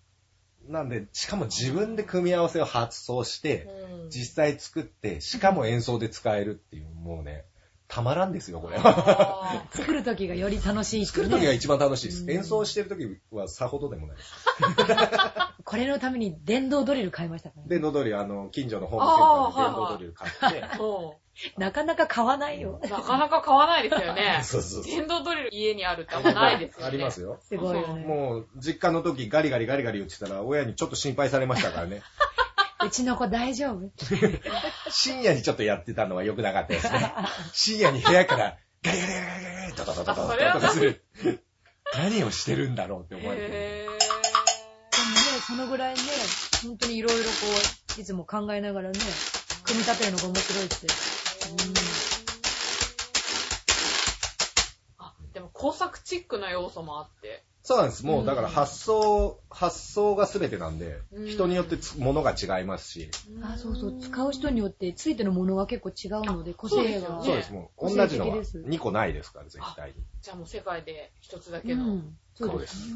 [0.70, 3.42] なんで、しかも自分で組み合わせを発想しい。
[3.42, 7.46] て、うん実際作って、しかも演奏で使えるっていう、もうね、
[7.88, 8.78] たまらんですよ、これ
[9.72, 12.24] 作る時がより楽しいね作る時が一番楽しいです。
[12.24, 14.34] うん演奏してる時はさほどでもないです。
[15.64, 17.70] これのために電動ドリル買いましたからね。
[17.70, 20.78] 電動ドリル、あの、近所のホームセンターで電動ドリル買って、
[21.58, 22.80] なかなか買わないよ。
[22.84, 24.42] なかなか買わないですよね。
[24.44, 26.88] そうそう電動ドリル家にあるってあんまないですよね。
[26.88, 27.40] ありますよ。
[27.42, 28.06] すごいよね。
[28.06, 32.02] もう、実家の時ガリガリガリガリ言ってたら、親にちょっと心配されましたからね。
[32.86, 33.92] うちの子大丈夫
[34.90, 37.14] 深夜にちょっとやってたのは良くなかったですね。
[37.52, 41.04] 深夜に部屋からガリガリガリガリガリドドガリガリガリする。
[41.94, 43.50] 何をしてるんだろうって思われて。
[43.50, 43.98] でもね、
[45.46, 46.02] そのぐらいね、
[46.64, 47.30] 本当にいろいろこ
[47.98, 49.00] う、いつも考えながらね、
[49.64, 51.19] 組み立てるのが面白いって。
[54.98, 57.44] あ、でも工作チックな要素もあって。
[57.62, 58.06] そうなんです。
[58.06, 67.22] もうだから発想、発想が全てなんでう、ん人によってつ物が違いますし、うんあ、そうそう、使う人によってついてるものは結構違うので、個そう性が。
[67.24, 67.54] そうです。
[67.54, 69.96] もう同じのは的です2個ないですから、絶対に。
[70.22, 71.86] じゃあもう世界で一つだうけの。
[71.86, 72.96] ん、そうです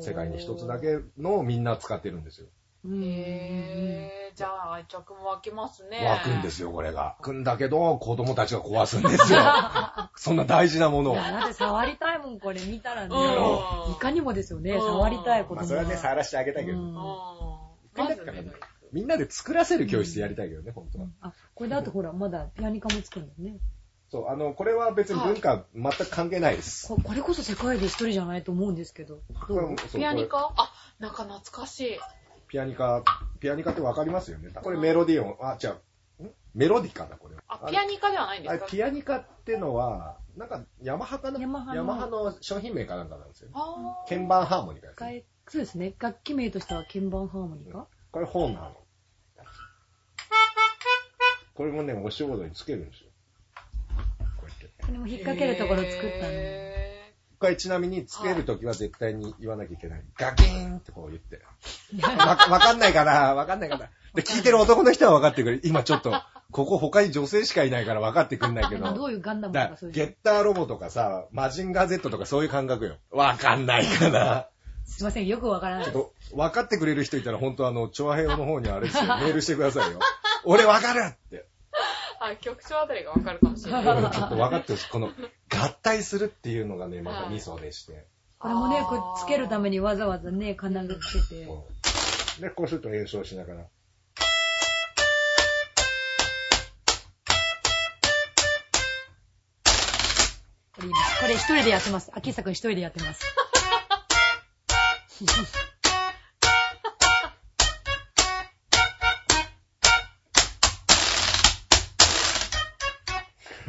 [0.00, 2.48] 世界に一つだけのをみんな使ってるんですよ。
[2.88, 6.04] うんへー、じゃあ愛着も湧きますね。
[6.04, 7.16] 湧くんですよ、これが。
[7.18, 9.40] 湧くんだけど、子供たちが壊すんですよ。
[10.16, 11.14] そんな大事なものを。
[11.14, 13.14] いやだって触りたいもん、これ見たらね。
[13.14, 16.94] うんいかにもですよね、うん触りたい子供まあ、それはね、触らせてあげたいけど、うんうん。
[16.94, 18.50] 一回だからね
[18.92, 21.06] みんなで作らせる教室やりたいけどね、本当は。
[21.20, 23.58] あ、これだとほら、まだピアニカもつくんだよね。
[24.10, 26.88] そう、あの、これは別に文化全く関係ないです。
[26.88, 29.20] ここれこそ世界で一人じゃないと思うんですけど。
[29.94, 31.98] ピアニこカあ、なんか懐かしい。
[32.48, 33.04] れピアニカ、
[33.40, 34.50] ピアニカってわかりますよね？
[34.54, 36.24] これメロディオン、あ、違う。
[36.24, 36.30] ん？
[36.54, 37.36] メロディカだ、これ。
[37.46, 38.66] あ、ピアニカではないんですか？
[38.66, 41.74] ピアニカってのは、なんか、ヤマハかなヤマハ
[42.06, 43.54] のの商品名かなんかなんですよね。
[44.08, 45.24] 鍵盤ハーモニカですね。
[45.48, 45.94] そうですね。
[45.98, 47.86] 楽器名としては鍵盤ハーモニカ？
[48.10, 48.74] これ本なの。
[51.54, 53.10] これもね、お仕事につけるんですよ。
[54.36, 54.70] こうやって。
[54.86, 56.67] これも引っ掛けるところ作ったの。
[57.38, 60.02] へこれちなみにつけるときは絶対に言わなきゃいけない。
[60.16, 61.40] ガキーンってこう言って。
[62.06, 65.62] わわかんないかなわかんないかなで、聞いてる男の人は分かってくれる。
[65.64, 66.12] 今ちょっと、
[66.50, 68.92] ここ他に女性しかいないから分かってくんないけど。
[68.92, 69.94] どういうガンダムかそういう。
[69.94, 72.96] ゲッターロボとかさ、マジンガー Z とかそういう感覚よ。
[73.10, 74.48] 分かんないかな
[74.86, 75.92] すいません、よくわからないちょっ。
[75.92, 80.00] と、分かってくれる人いたら本当あの、チョアヘヨの方にあれですよ、メールしてくださいよ。
[80.44, 81.46] 俺分かるって。
[82.20, 83.82] ーあ、局長あたりがわかるかもしれない。
[83.82, 84.90] うんちょっと分かってほしい。
[84.90, 88.06] この、合体するっていうのがね、またミソでして。
[88.38, 91.48] これもね、くっつけるためにわざわざね、金具つけて。
[92.40, 93.64] で、こうすると演奏しながら。
[100.78, 102.12] これ今これ一人でやってます。
[102.14, 103.24] 秋下くん一人でやってます。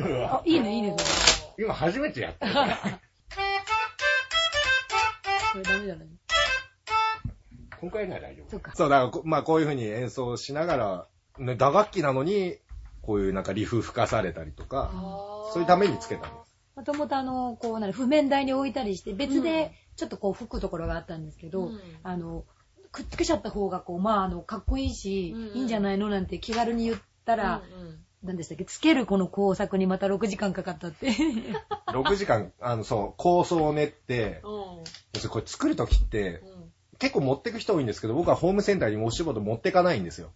[0.01, 2.47] あ、いいね、いいね、そ今初めてやった。
[5.51, 6.07] これダメじゃない？
[7.81, 8.49] 今回なら大丈夫。
[8.51, 8.71] そうか。
[8.75, 11.07] そう、だからこ、まあこういう風に演奏しながら、
[11.39, 12.57] ね、打楽器なのに、
[13.01, 14.91] こういうなんかリフ吹かされたりとか、
[15.53, 16.55] そういうためにつけたんです。
[16.75, 21.79] もともとあの、こうなる、譜面台に置いたりして、別でちょっとこう吹くところがあったんですけど、うん。
[22.03, 22.45] あの、
[22.91, 25.57] くっつけちゃった方がこう、まああの、かっこいいし、うん。
[25.57, 26.09] いいんじゃないの？
[26.09, 31.11] なんて気軽に言ったら、うんうん何でしたっけ、つけるこの工作にまた6時間かかったって。
[31.87, 34.51] 6時間、あの、そう、構想を練って、うん。
[34.51, 36.73] 要するにこれ作るときって、うん。
[36.97, 40.31] 結構持ってく人多いんですけど、僕はホームセンターにお仕事持ってかないんですよ。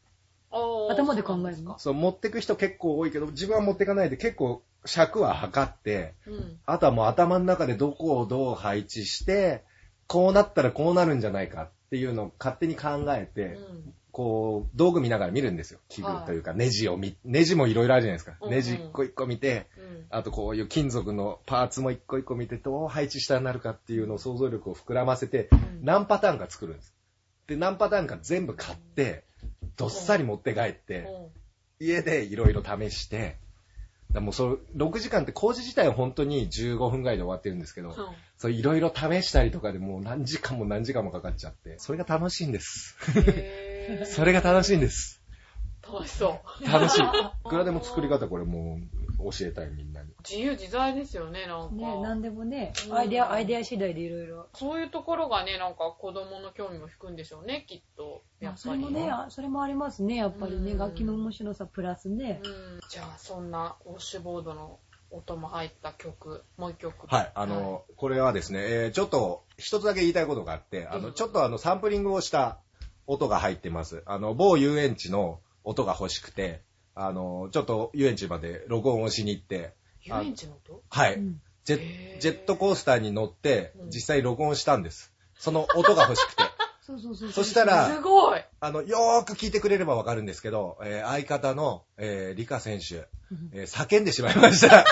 [0.50, 0.94] おー。
[0.94, 1.78] 頭で考えるの？
[1.78, 6.60] そう、持ってく人結構多いけど、自分は持ってかないで結構尺は測って、うん。
[6.66, 9.66] あとはもう頭の中でどこをどう配置して、
[10.08, 15.80] こうなったらこうなるんじゃないかっていうのを勝手に考えて、うんこう、道具見ながら見るんですよ。
[15.90, 18.38] 器具というか、ネジを見、ネジもいろいろあるじゃないですか。
[18.42, 26.94] うんネジ一個一個見て、うんあとこういう金属のパーツも一個一個見て、どう配置したらなるかっていうのを想像力を膨らませて、ん何パターンか作るんです。
[27.48, 29.24] で、何パターンか全部買って、
[29.76, 31.08] どっさり持って帰って、
[31.80, 33.38] 家でいろいろ試して、
[34.14, 37.96] もうその6時間って工事自体は本当に15分ぐらいで終わってるんですけど、うん
[38.38, 42.98] そういろいろ試したりとかでもう何時間も何時間もかかっちゃって、それが楽しいんです。
[44.06, 45.22] それが楽しいんです。
[45.86, 46.68] 楽しそう。
[46.68, 47.04] 楽しい。
[47.46, 48.80] いくらでも作り方これも
[49.20, 50.10] う教えたいみんなに。
[50.28, 51.76] 自由自在ですよね、なんか。
[51.76, 54.48] ね、なんでもねう、んアイデア、アイデア次第でいろいろ。
[54.54, 58.24] そういうところがね、なんか子供の興味も引くんでしょうね、きっと。
[58.40, 58.62] やっぱり。
[58.62, 62.42] それもね、あそれもありますね、やっぱりね、うん楽器の面白さプラスね。
[62.44, 64.80] うんじゃあ、そんなウォッシュボードの
[65.12, 67.08] 音も入った曲、もう一曲。
[67.08, 72.60] はい、あの、これはですね、えーちょっと一つだけ言いたいことがあって、あの、うんちょっとあの、サンプリングをした
[73.08, 74.04] 音が入ってます。
[74.06, 76.62] あの、某遊園地の音が欲しくて、
[76.96, 80.82] あの、ちょっと遊園地まで録音をしに行って、遊園地の音？
[80.90, 85.14] はい、うんジェジェットコースターに乗ってうん、実際録音したんです。
[85.38, 86.44] その音が欲しくて。
[86.86, 87.32] そうそうそう。
[87.32, 88.44] そしたらすごい。
[88.60, 94.84] あの、よーく聞いてくれればわかるんですけど、えー相方の、えー、リカ選手、うんえー叫んでしまいました。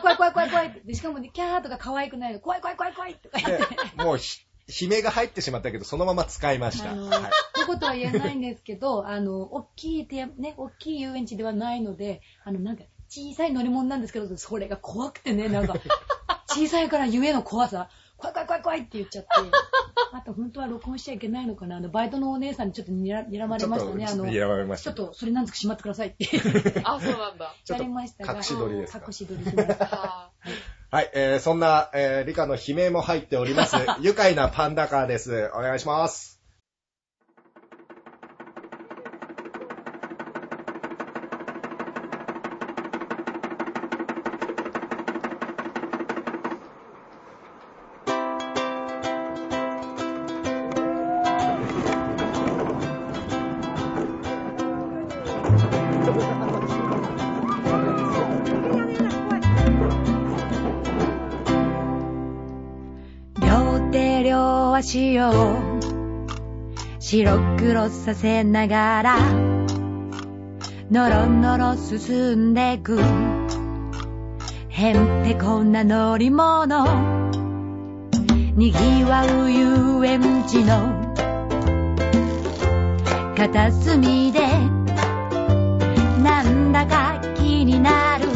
[0.00, 2.40] 怖い怖い怖い怖い怖いしかもね、キャーとか可愛くないの。
[2.40, 3.76] 怖い怖い怖い怖いとか言って。
[3.98, 6.90] でもうひ、悲鳴が入ってしまったけど、そのまま使いました。
[6.92, 7.20] あの、はい。
[7.54, 15.74] ということは言えないんですけど、 あの、大きいて、ね、大きい遊園地ではないので、あの、なんか、小さい乗り物なんですけど、それが怖くてね、なんか、
[16.50, 17.88] 小さいからゆえの怖さ、
[18.18, 19.28] 怖い怖い怖い怖いって言っちゃって、
[20.12, 24.92] あと本当は録音しちゃいけないのかな、あの、バイトのお姉さんにちょっとにら睨まれましたね、あの、やられました。
[24.92, 26.26] ちょっとそれなんとかしまってくださいって。
[26.84, 27.54] あ、そうなんだ。
[27.68, 29.04] やりましたが、隠し撮りですか？
[29.06, 30.32] 隠し撮りしました。
[30.90, 33.76] あはい、えー、そんな、えー、リカの悲鳴も入っております。
[34.00, 35.50] 愉快なパンダカーです。
[35.54, 36.37] お願いします。
[67.24, 69.18] 白黒させながら
[70.88, 73.00] のろのろ進んでく。
[74.68, 76.86] へんてこな乗り物。
[78.54, 81.12] にぎわう遊園地の
[83.36, 84.40] 片隅で
[86.22, 88.28] なんだか気になる。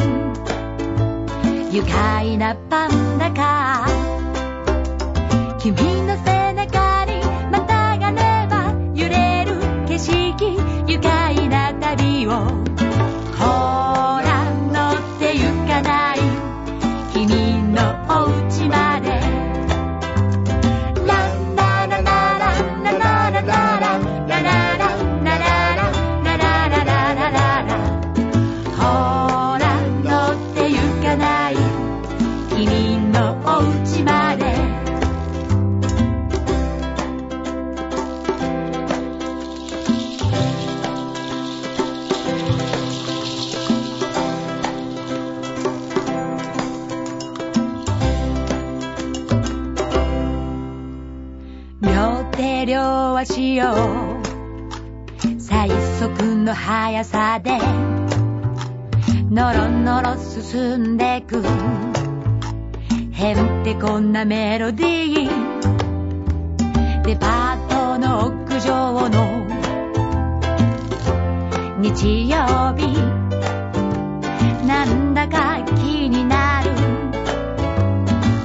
[1.71, 5.73] 愉快なパンダカー君
[6.09, 6.42] の背中
[53.55, 54.17] 両足を
[55.39, 57.59] 最速の速さで
[59.31, 61.43] のろのろ進んでく。
[63.13, 67.03] へんてこんなメロディー。
[67.05, 69.47] デパートの屋上の
[71.79, 72.99] 日曜日。
[74.67, 76.71] なんだか気になる。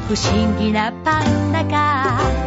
[0.08, 2.47] 不思議なパンダか。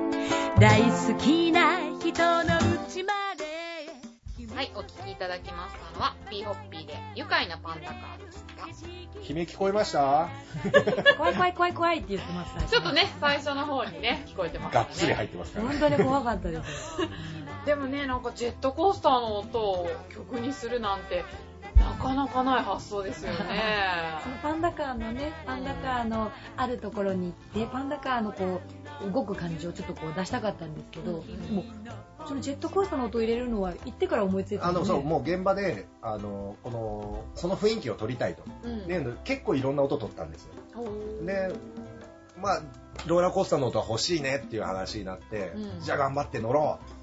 [0.61, 8.67] 大好きな人の家まではい、お聞きいただきましたのは、ピーホッピーで愉快なパンダカーでした。
[9.27, 10.29] 悲鳴聞こえました？
[11.17, 12.61] 怖い怖い怖い怖いって言ってました。
[12.61, 14.85] ちょっとね、最初の方にね、聞こえてましたね。
[14.85, 15.79] がっつり入ってますからね。
[15.79, 16.97] 本当に怖かったです。
[17.65, 21.25] でもね、なんかジェットコースターの音を曲にするなんて、
[21.75, 23.37] なかなかない発想ですよね。
[24.23, 28.61] そのパンダカーのね、パンダカーのあるところに行って、パンダカーのこ
[29.07, 31.65] う、動く感じをちょっとこう出したかったんですけど、うんもう、
[32.27, 38.43] そのジェットコースターの音を入れるのは行ってから思いついたあの、んで、そう、もう現場で、あの、この、その雰囲気を撮りたいと。
[38.63, 40.53] うんで、結構いろんな音撮ったんですよ。
[41.25, 41.53] で、
[42.37, 42.61] まあ、
[43.07, 47.00] ローラーコースターの音は欲しいねっていう話になって、うんじゃあ頑張って乗ろう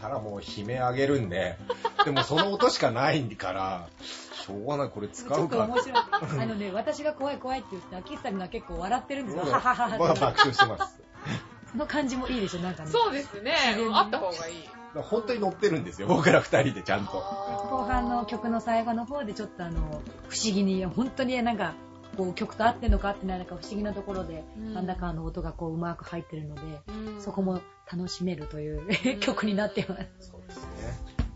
[0.00, 1.56] たらもう悲鳴あげるんで、
[2.04, 6.02] でもその音しかないから、しょうがない、これ使ちょうかっと面白い。
[6.42, 9.42] あのね、私が怖い怖いって言って、秋さんが結構笑ってるんですよ。
[9.44, 11.00] 僕ははははは爆笑してます。
[11.72, 12.90] その感じもいいでしょ、なんかね。
[12.90, 13.54] そうですね
[13.92, 14.68] あった方がいい。
[14.94, 17.12] 本当に乗ってるんですよ、僕ら二人でちゃんと。
[17.12, 21.74] 後半の曲の最後の方でちょっとあの、不思議に、本当になんか、
[22.16, 27.60] こう曲と合ってんのか合ってないのか不思議なところで、うんパンダカーの音がこううまく入ってるので、うんそこも
[27.92, 28.72] 楽しめるとい
[29.14, 30.30] う曲になってます。
[30.30, 30.66] そうです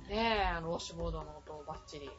[0.08, 0.52] ね。
[0.56, 2.10] あの、ウォッシュボードの音バッチリ。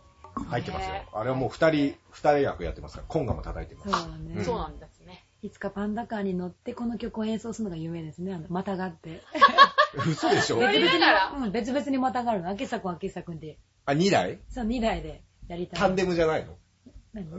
[0.49, 1.07] 入ってますよね。
[1.13, 3.89] あれはもう二人、二人役やってますから、コンガも叩いてます。
[3.91, 4.33] そうだね。
[4.35, 5.25] うんそうなんですね。
[5.41, 8.33] いつかパンダカーに乗ってこの曲を演奏するのが夢ですね。
[8.33, 9.21] あの、またがって。
[10.09, 10.57] 嘘でしょ？
[10.59, 12.49] 乗りながらうん、別々にまたがるの。
[12.49, 13.59] 秋作は秋作で。
[13.85, 14.39] あ、二台？
[14.49, 15.79] そう、2台でやりたい。
[15.79, 16.47] タンデムじゃないの？
[16.47, 16.57] 何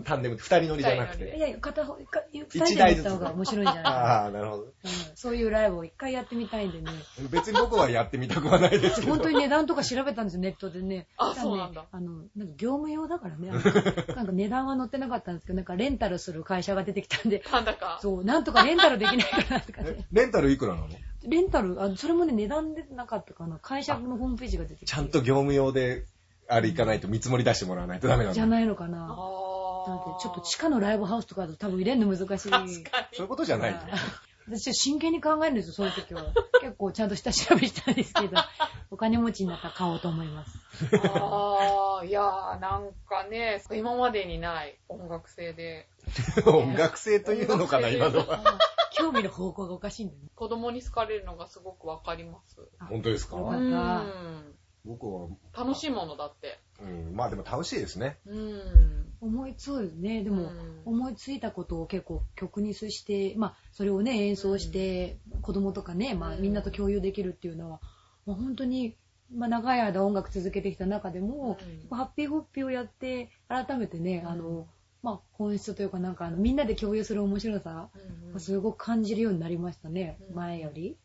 [0.05, 1.37] タンデム二人乗りじゃなくて。
[1.37, 3.97] いやいや、片方、か二一人で台ずつやった方が面白いんじゃないかな。
[3.97, 4.63] ああ、なるほど。
[4.63, 4.71] うん
[5.15, 6.91] そういうライブを一回やってみたいんでね。
[7.31, 9.13] 別に僕はやってみたくはないですけど。
[9.13, 11.07] 本当に値段とか調べたんですよ、ネットでね。
[11.17, 13.51] あそうなんだあの、なんか業務用だからね。
[14.15, 17.99] なんか値段は載ってなかったんですけど、なんかレンタルする会社が出てきたんで、パンダか。
[18.03, 20.07] そう、なんとかレンタルできないかなとか えね。
[20.13, 20.89] レンタルいくらなの？
[21.27, 23.59] レンタル、あそれもね、値段でなかったかな。
[23.61, 24.87] 会社のホームページが出てきて。
[24.87, 26.05] ちゃんと業務用で、
[26.49, 28.51] あれ行かないと見積もり出してもらわないとダメなんじゃだ。
[28.51, 29.09] ないのかな。
[29.11, 29.17] あ
[29.87, 32.51] ちょっと地下のライブハウスとかだと多分入れるの難しい。
[32.51, 33.81] 確かそういうことじゃないと。
[34.49, 36.23] 私は真剣に考えるんですよ、そういう時は。
[36.61, 38.37] 結構ちゃんと下調べしたんですけど、
[38.91, 40.57] お金持ちになったら買おうと思います。
[40.85, 41.01] に。
[41.03, 45.89] あー、いやー、なんかね、今までにない音楽性で、
[46.47, 48.59] 音楽性というのかな、今のは。
[48.93, 50.29] 興味の方向がおかしいんだよね。
[50.35, 52.57] 子供に好かれるのがすごくわかります。
[52.89, 53.37] 本当ですか？
[53.37, 54.55] うん。
[54.85, 56.61] 僕は、楽しいものだって。
[56.83, 58.19] うん、まあでも楽しいですね。
[58.27, 59.15] うん。
[59.21, 60.23] 思いつ、そうですね。
[60.23, 60.51] でも、うん
[60.87, 67.81] 思いついたことを結構曲にして、まあ、それをね、演奏して、子供とかね、まあ、うんみんなと共有できるっていうのは、
[68.25, 68.97] まあ、本当に、
[69.35, 71.59] まあ、長い間音楽続けてきた中でも、
[71.91, 74.69] うんハッピーホッピーをやって、改めてね、あの、
[75.03, 77.89] まあ、本質というかなんかあの、みんなで共有する面白さ
[78.39, 80.97] すごく感じるようになりましたね、うん前より。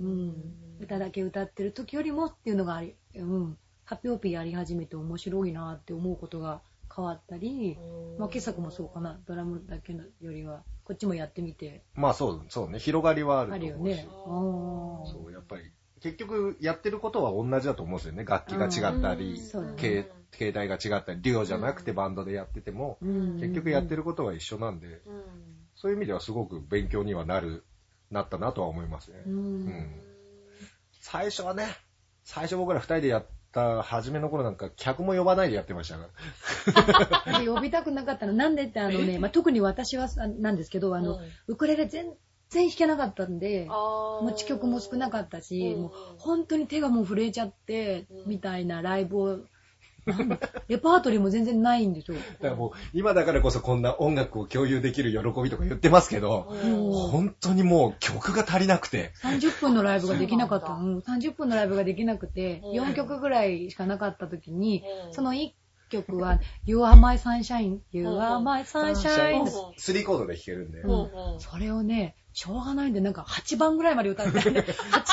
[0.00, 0.34] ううんん。
[0.80, 3.58] 歌だけ歌ってる時よりもっていうのがあり、うん。
[3.84, 6.62] ハッピーホッピーやり始めて面白いなって思うことが
[6.94, 7.78] 変わったり、
[8.18, 13.90] まあ、今朝もそうかな、ドラムだけのよりは、こっちもやってみて、まあそう、そうね、広がりはあるあと思うし。
[13.90, 15.12] るよね。
[15.12, 18.24] そう、やっぱり、結局やってることは同じだと思うんですよね。
[18.24, 19.76] 楽器が違ったり、そうだね。
[19.76, 23.38] 形形態が違ったり、デュオじゃなくてバンドでやってても、うん。
[23.38, 25.22] 結局やってることは一緒なんで、うん。
[25.76, 27.64] そういう意味ではすごく勉強にはなる、
[28.10, 29.22] なったなとは思いますね。
[29.26, 29.66] ううん。
[29.66, 30.02] ん。
[31.00, 31.66] 最初はね、
[32.24, 35.98] 最初僕ら二人でやった初めの頃なんか客も呼ばないでやってました。
[35.98, 36.08] か
[37.26, 37.40] ら。
[37.40, 38.32] 呼びたくなかったの？
[38.32, 42.14] なんでってあのね、まあ、特に私はあなんですけど、あの、うんウクレレ全
[42.50, 45.82] 然弾けなかったんで、持ち曲も少なかったし、うん。
[45.82, 48.30] もう本当に手がもう震えちゃって、うん。
[48.30, 49.38] みたいなライブを、
[50.68, 52.16] レパートリーも全然ないんですよ。
[52.16, 60.68] だからもう、今だからこそこんな音楽を共有できる喜びとか言ってますけど、うん本当にもう曲が足りなくて、30分のライブができなかった。
[60.68, 65.52] そううん、30分のライブができなくて、うん4曲ぐらいしかなかった時に、うんその1
[65.90, 69.44] 曲は、You are my sunshine, You うん are my う sunshine ん。
[69.44, 70.82] 3コードで弾けるんで、
[71.38, 74.62] それをね、しょうがないんで、なんか8番ぐらいまで歌って、8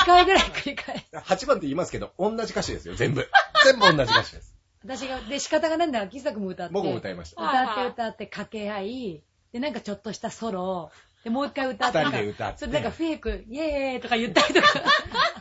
[0.06, 1.04] 回ぐらい繰り返す。
[1.14, 3.28] 8番って言いますけど、同じ歌詞ですよ、全部。
[3.64, 4.59] 全部同じ歌詞です。
[4.84, 6.72] 私が、で、仕方がないんだ、秋作も歌って。
[6.72, 7.42] 僕も歌いました。
[7.42, 9.22] 歌って歌って掛け合い、
[9.52, 10.90] で、なんかちょっとしたソロ、
[11.24, 11.98] で、もう一回歌って。
[11.98, 14.68] 二人で歌ってそれなんかフェイク、イエーイとか言ったりとか。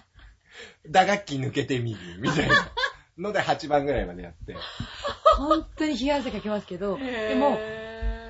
[0.90, 2.72] 打楽器抜けてみる、みたいな
[3.18, 4.56] ので8番ぐらいまでやって。
[5.38, 7.58] 本当に冷や汗かきますけど、でも、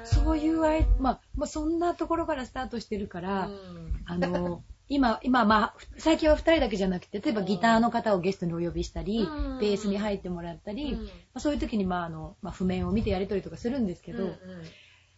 [0.03, 9.57] そういうあい、まあ、まあ、そんなところからスタートしてるから、うんあの、今、今、まあ、最近は二人だけじゃなくて、例えばギターの方をゲストにお呼びしたり、うん。
[9.59, 11.05] ベースに入ってもらったり、うん。
[11.05, 14.37] まあ、そういう時に、まあ、あの、まあ、譜面を見てやり取りとかするんですけど、うんうん。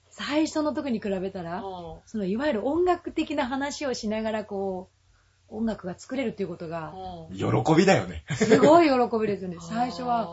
[0.10, 1.62] 最初の時に比べたら、う。
[1.62, 1.64] ん
[2.06, 4.90] その、いわゆる音楽的な話をしながら、こ
[5.50, 6.94] う、音楽が作れるっていうことが、
[7.30, 7.34] う。
[7.34, 7.46] ん喜
[7.76, 8.26] びだよね。
[8.36, 9.56] すごい喜びですよね。
[9.70, 10.26] 最初は、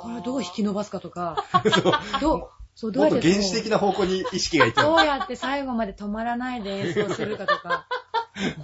[0.00, 1.44] これをどう引き伸ばすかとか、
[2.22, 7.86] どう、そう、どうやって原始的な方向に意識がいってるどうやって最後まで止まらないで演奏するかとか、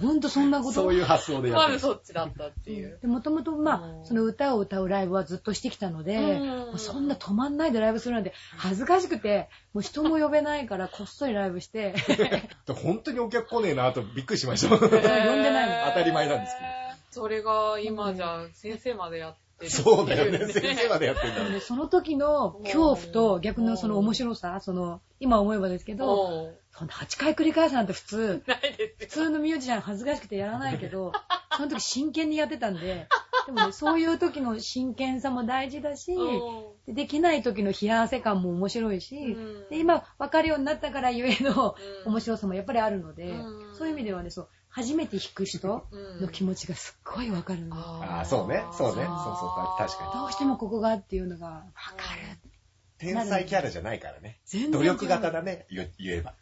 [0.01, 0.71] ほんとそんなこと。
[0.73, 1.73] そういう発想でやってる。
[1.73, 2.97] まずそっちだったっていう。
[3.01, 6.39] で、もともと、まあ、うんその歌を歌うライブはずっとしてきたので、
[6.77, 11.95] そんな止まんないでライブするなんて恥ずかしくて、もう人も呼べないからこっそりライブして、
[12.67, 14.77] 本当にお客来ねえなとびっくりしました。
[14.77, 20.47] 呼んでないもん当たり前なんですけどそれが今じゃ先生までやってそうだよね。
[20.51, 26.55] 先生までやってんだその時の恐怖と逆のその面白さ、その、今思えばですけど、うん。
[26.71, 31.13] そんな8回繰り返すなんて普通、ないです普通のミュージシャン恥ずかしくてやらないけど、
[31.55, 33.07] その時真剣にやってたんで、
[33.45, 36.73] でもね、 そういう時の真剣さも大事だし、よ。
[36.85, 39.69] でできない時の冷や汗感も面白いし、うん。
[39.69, 41.75] で今分かるようになったからゆえの
[42.05, 42.11] うん。
[42.11, 43.75] 面白さもやっぱりあるので、うん。
[43.75, 45.87] そういう意味ではね、そう、初めて弾く人
[46.19, 48.61] の気持ちがすっごい分かるの、ああ、そうね。
[48.73, 49.05] そうね。
[49.05, 49.77] そうそう。
[49.77, 50.19] 確かに。
[50.19, 52.51] どうしてもここがっていうのが分かる。
[52.97, 54.41] 天才キャラじゃないからね。
[54.45, 56.33] 全然努力型だね、言言えば。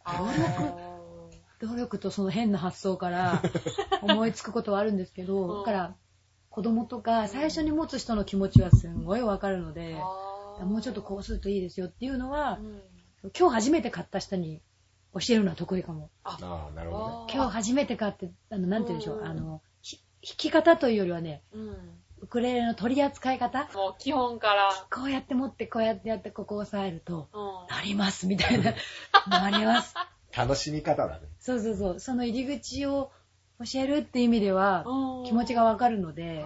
[1.61, 3.43] 努力とその変な発想から
[4.01, 5.95] 思いつくことはあるんですけど、うんだから、
[6.49, 12.81] 子供とか最初に持つ人の気持ちはすんごいわかるので、もうちょっとこうするといいですよっていうのはう、ん
[13.37, 14.63] 今日初めて買った人に
[15.13, 16.09] 教えるのは得意かも。
[16.23, 19.25] ああ、なるほど今日初めて買って、あの、なんて言うんでしょう、うん。
[19.25, 21.99] あの、ひ弾き方というよりはね、うん。
[22.21, 23.69] ウクレレの取り扱い方。
[23.75, 24.69] もう基本から。
[24.89, 27.75] こうやって持って、こうやってやって、ここを押さえると、うん。
[27.75, 28.73] なります、みたいな。
[29.27, 29.93] なります。
[30.35, 31.27] 楽しみ方だね。
[31.39, 31.99] そうそうそう。
[31.99, 33.11] その入り口を
[33.59, 35.25] 教えるって意味では、うん。
[35.25, 36.45] 気持ちがわかるので、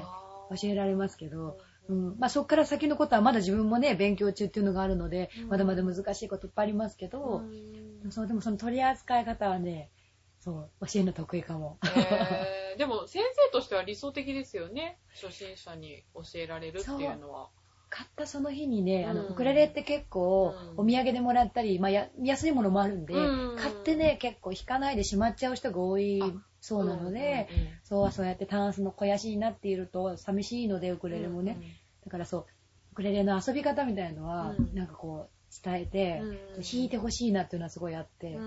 [0.49, 1.59] 教えられますけど、
[1.89, 5.49] うん、まあそっから先のことはまだ自分もね、勉強中っていうのがあるので、うん。
[5.49, 9.91] まだまだ難しいこといっぱいありますけど、うんそう、でもその取り扱い方はね、
[10.39, 11.79] そう、教えるの得意かも。
[11.83, 12.77] へー。
[12.77, 14.99] でも先生としては理想的ですよね。
[15.13, 17.49] 初心者に教えられるっていうのは。
[17.89, 19.31] 買ったその日にね、あの、うん。
[19.31, 20.83] ウクレレって結構、うん。
[20.83, 23.55] お土産でもらったり、まあや、安いものもあるんで、うん。
[23.55, 27.63] 買ってね、結構弾かないでしまっちゃう人が多いあそうなので、うんうん
[28.03, 28.11] うん。
[28.11, 31.59] そう、やってタンスの肥やしになっていると寂しいので、ウクレレもね。
[32.03, 32.45] だからそう、
[32.91, 34.75] ウクレレの遊び方みたいのは、うん。
[34.75, 38.37] なんかこう、伝えて、うん弾いてほしいなっていうのはすごいあって、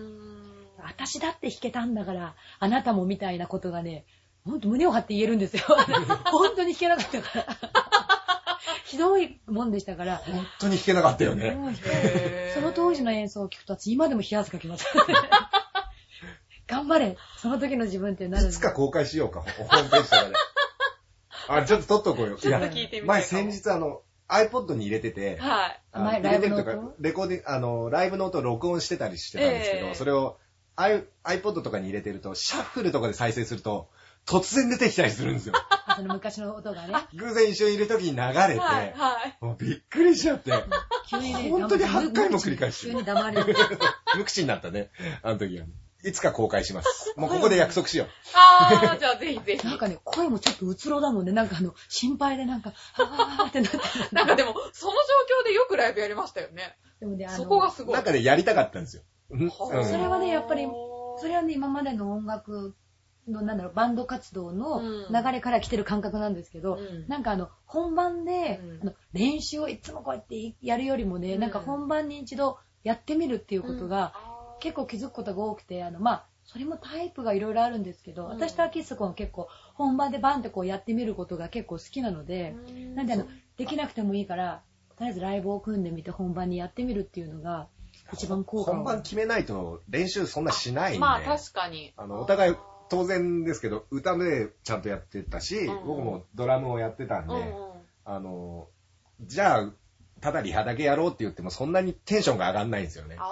[0.82, 4.04] 私だって弾けたんだから、あなたもみたいなことがね、
[4.44, 5.62] ほんと胸を張って言えるんですよ。
[6.26, 7.46] 本当に弾けなかったから。
[8.84, 11.56] ひどいもんでしたから、本当に弾けなかったよね。
[12.54, 14.86] その当時の演奏を聞くと、私今でも冷や汗かきます。
[16.66, 20.34] 頑張れその時の自分ってなるんでいつか公開しようか、ホームページとかで。
[21.48, 22.36] あ、ちょっと撮っとこうよ。
[22.36, 25.80] ちょっと聞いてみたいかも前先日あの、iPod に入れてて、はい。
[25.92, 26.88] 入れてるとライブの音？
[26.88, 30.38] か、レコーディあの、ライブの音を録音してたりしてたんですけど、ええそれを
[30.76, 33.90] i- iPod とかに入れてると、シャッフルとかで再生すると、
[34.26, 35.54] 突然出てきたりするんですよ。
[35.96, 38.92] その昔の音がね、 偶然一緒にいる時に流れて、はい。
[38.96, 39.44] はい。
[39.44, 40.52] もうびっくりしちゃって、
[41.08, 43.56] 急にね、本当に黙8回も繰り返して急に黙る。
[44.16, 44.90] 無口になったね、
[45.22, 45.66] あの時は。
[46.04, 47.14] いつか公開します。
[47.16, 48.08] もうここで約束しよう。
[48.34, 49.66] あー、じゃあぜひぜひ。
[49.66, 51.32] なんかね、声もちょっとうつろだもんね。
[51.32, 53.82] なんかあの、心配でなんか、あーってなってる。
[54.12, 54.98] なんかでも、その状
[55.42, 56.76] 況でよくライブやりましたよね。
[57.00, 57.94] でもね、あの、そこがすごい。
[57.94, 59.02] なんかね、やりたかったんですよ。
[59.30, 60.66] それはねやっぱり
[61.20, 62.74] それはね、今までの音楽
[63.28, 74.14] の、なんだろう、バンド活動のうん流れから来てる感覚なんですけど、うんなんかあの、本番で、うんあの練習をいつもこうやってやるよりもね、うんなんか本番に一度やってみるっていうことが、
[74.60, 78.30] 結構気づくことが多くて、あの、まあ、それもタイプがいろいろあるんですけど、うん。
[78.30, 82.94] 私とアキスコは結構本番でバンってこうやってみることが結構好きなので、うん。
[82.94, 84.62] なんであの、できなくてもいいから、
[84.96, 87.68] とりあえずライブを組んでみて本番にやってみるっていうのが、
[88.12, 88.72] 一番効果。
[88.72, 90.98] を本番決めないと練習そんなしないんで。
[90.98, 91.92] まあ確かに。
[91.96, 92.56] あの、お互い
[92.88, 95.86] 当然ですけど、歌でちゃんとやってたし、うん。
[95.86, 97.80] 僕もドラムをやってたんで、うんうん。
[98.04, 98.68] あの、
[99.20, 99.72] じゃあ、
[100.20, 103.16] ただリハだけやろうって言ってもそんなにテンションが上がんないんですよね。
[103.16, 103.22] や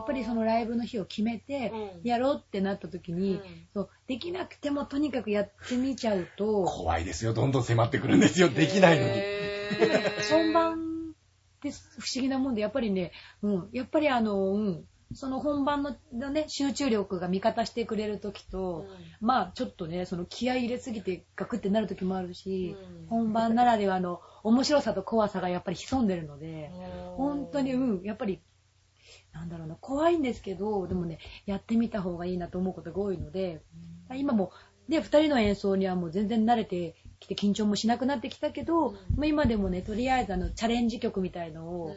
[0.00, 3.40] っぱりそのライブの日を決めてうんやろうってなった時に、うん
[3.72, 7.32] そうできなくてもとにかくやってみちゃうと怖いですよ。
[7.32, 8.48] どんどん迫ってくるんですよ。
[8.48, 9.12] できないのに。
[10.30, 10.74] 本番
[11.58, 13.12] って不思議なもんでやっぱりね、
[13.42, 18.86] うん、やっぱりあの、うん、その本番ののね集中力が味方してくれる時と、
[19.20, 23.06] まあちょっとねその気合い入れすぎてガクってなる時もあるし、うん。
[23.08, 27.16] 本番ならではの面白さと怖さがやっぱり潜んでるので、うん。
[27.16, 28.40] 本当に、うん、やっぱり、
[29.32, 33.62] なんだろうな、怖いんですけど、でもね、やってみた方がいいなと思うことが多いので、
[34.14, 34.52] 今も、
[34.88, 38.94] ね、二人の演奏にはもう全然慣れてきて緊張もしなくなってきたけど、うん。
[39.16, 41.68] まあ今でもね、とりあえずあの、チャレンジ曲みたいのうん。
[41.92, 41.96] を、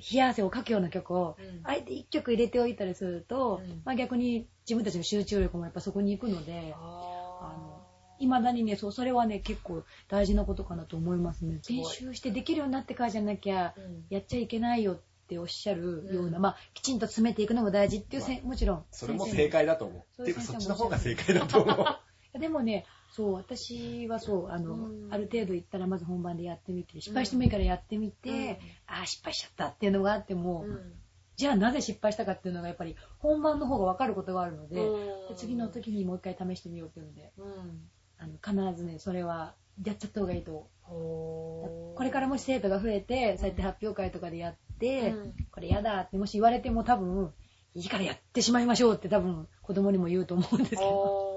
[0.00, 7.84] 冷や汗をかくような曲を、うんあえて一曲入れておいたりすると、うんまあ逆に自分たちの集中力もやっぱそこに行くので、あの
[8.18, 11.60] 未だにね、そう、それはね、結構大事なことかなと思いますね。
[11.68, 13.74] 練習してできるようになってからじゃなきゃ、
[14.08, 18.84] やっちゃいけないよっておっしゃるような、うんまあ、きちんと詰めていくのも大事っていうせ、まもちろん。
[18.90, 20.24] それも正解だと思う。
[20.24, 21.86] ていうか、そっちの方が正解だと思う。
[22.38, 25.08] でもね、そう、私はそう、あの、うん。
[25.12, 28.48] ある程度行ったらまず本番でやってみて、失敗してもいいからやってみて、うん。
[28.92, 30.92] ああ、失敗しちゃったっていうのがあっても、うん。
[31.36, 35.28] じゃあなぜ失敗したかっていうのがやっぱり本番の方が分かることがあるので、うん。
[35.28, 37.88] で次の時にもう一回試してみようっていうので、うん。
[38.18, 39.54] あの必ずね、それは
[39.84, 40.68] やっちゃった方がいいと。
[40.82, 45.34] これからもし生徒が増えて、そうやって発表会とかでやって、うん。
[45.52, 47.32] これやだってもし言われても多分、
[47.74, 51.33] いいからやってしまいましょうって多分子供にも言うと思うんですけど、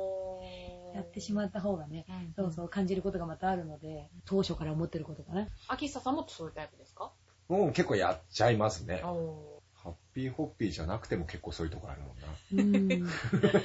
[0.98, 5.48] やってしまった方がね、うんそうそう感じることがまたあるので、当初から思ってることかな。
[5.68, 7.12] 秋下さんもそういうタイプですか？
[7.48, 9.02] もう結構やっちゃいますね。
[9.04, 13.02] おハッピーホッピーじゃなくても結構そういうとこあるもんな。
[13.02, 13.10] うん。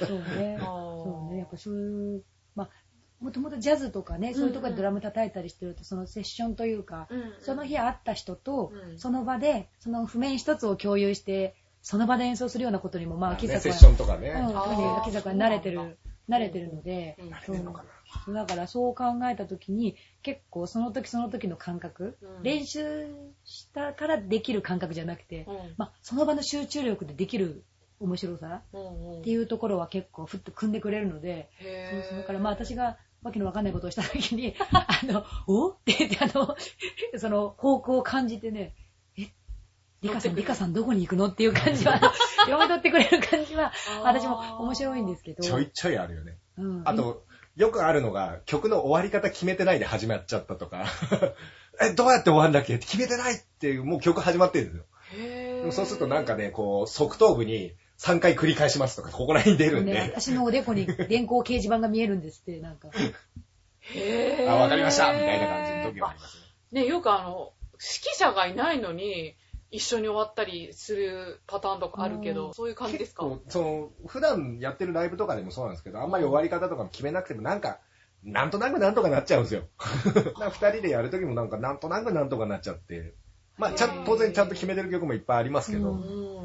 [0.07, 0.57] そうね。
[0.61, 1.39] そうね。
[1.39, 2.23] やっぱそういう、
[2.55, 2.69] まあ、
[3.19, 7.09] もともとジャズとかね、そういうところでドラム叩いたりしてると、そのセッションというか、
[7.41, 14.29] その日会った人と、うんその場で、その譜面一つを共有して、その場で演奏するようなことにも、まあ、ね秋坂は、セッションとかね。
[14.29, 15.97] うん、特に秋坂は慣れてる、
[16.29, 17.29] 慣れてるので、うん。
[17.29, 17.83] そう慣れてるのか
[18.27, 18.33] な。
[18.33, 22.43] だからそう考えた時に、結構その時その時の感覚、うん。
[22.43, 22.79] 練習
[23.43, 25.73] したからできる感覚じゃなくて、うん。
[25.77, 27.63] まあ、その場の集中力でできる
[27.99, 29.21] 面白さうんうん。
[29.21, 31.49] っていうところは結構ふっと組んでくれるので、
[32.09, 35.71] そうだからまあ私がわけのわかんないことをした時に、 あの、お？
[35.71, 36.55] って言ってあの、
[37.17, 38.82] その方向を感じてね、え、
[40.03, 41.99] リカさん、リカさんどこに行くのっていう感じは、
[42.45, 43.71] 読み取ってくれる感じは、
[44.03, 45.41] 私も面白いんですけど。
[45.41, 46.37] ちょいちょいあるよね。
[46.57, 47.25] うん、あと、
[47.55, 50.85] よくあるのが、曲の終わり方決めてないで始まっちゃったとか、
[51.81, 55.71] え、どうやって終わるんだっけって決めてないっていう、もう曲始まってるんですよ。
[55.71, 62.89] そうするとなんかね、こう、側頭部に3回繰り返しますとか、ここら辺に出るんね、で、私のおでこに電光掲示板が見えるんですって、なんか。
[63.81, 66.37] へーあ、わかりましたみたいな感じの時はあります
[66.71, 66.81] ね。
[66.81, 69.35] ね、よくあの、指揮者がいないのに、
[69.73, 73.25] 一緒に終わったりするパターンとかあるけど、うんそういう感じですか？
[73.25, 77.79] 結構その、普段やってるライブとかでもそうなんですけど、あんまり終わり方とかも決めなくても、なんか、
[78.23, 79.63] なんとなくなんとかなっちゃうんですよ。
[80.37, 83.13] 二人でやるときもなんか、なんとなくなんとかなっちゃって、
[83.57, 85.99] まあ、ちゃん当然ちゃんと決めてる曲もいっぱいありますけど、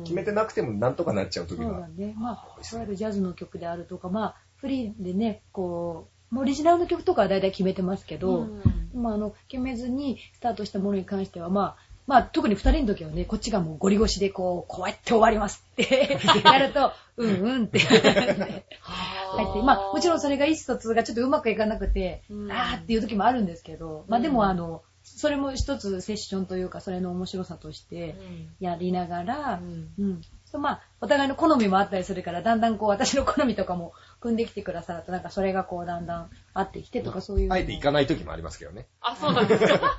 [0.05, 1.89] 決めてなくてもなんとかなっちゃうときはそうだ。
[1.89, 2.15] ね。
[2.17, 28.17] まあ、いわゆるジャズの曲であるとか、まあ、フリーでね、こう、もうオリジナルの曲とかは大体決めてますけど、うんまあ、あの、決めずにスタートしたものに関しては、まあ、まあ、特に二人の時はね、こっちがもうゴリゴシでこう、こうやって終わりますって やると、うんうんって 入って、まあ、もちろんそれが意思疎通がちょっとうまくいかなくて、うんあーっていう時もあるんですけど、まあでうんもあの、それも一つセッションというか、それの面白さとして
[28.59, 29.61] やりながら、
[29.99, 30.23] うん。
[30.47, 37.53] そうまあ、お互いの好みもあったりするから、だんだんこう、私の好みとかも組んできてくださると、なんかそれがこう、だんだん合ってきてとか、そういう。
[37.53, 38.87] あえて行かないときもありますけどね。
[39.03, 39.99] あ、そうなんですか。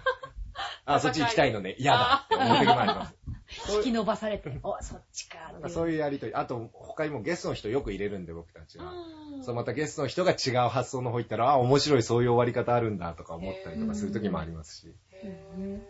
[0.96, 3.16] あ、そっち行きたいのね、嫌だって思うもあります。
[3.78, 5.38] 引き伸ばされて、お、そっちか。
[5.54, 8.92] なんかそういうやりとり、あと他にもゲストの人よく入れるんで僕たちは。
[8.92, 14.94] うんそうまたゲストの人が違う発想の方行ったら、あ、面白いそういう終わり方あるんだとか思ったりとかするときもありますし。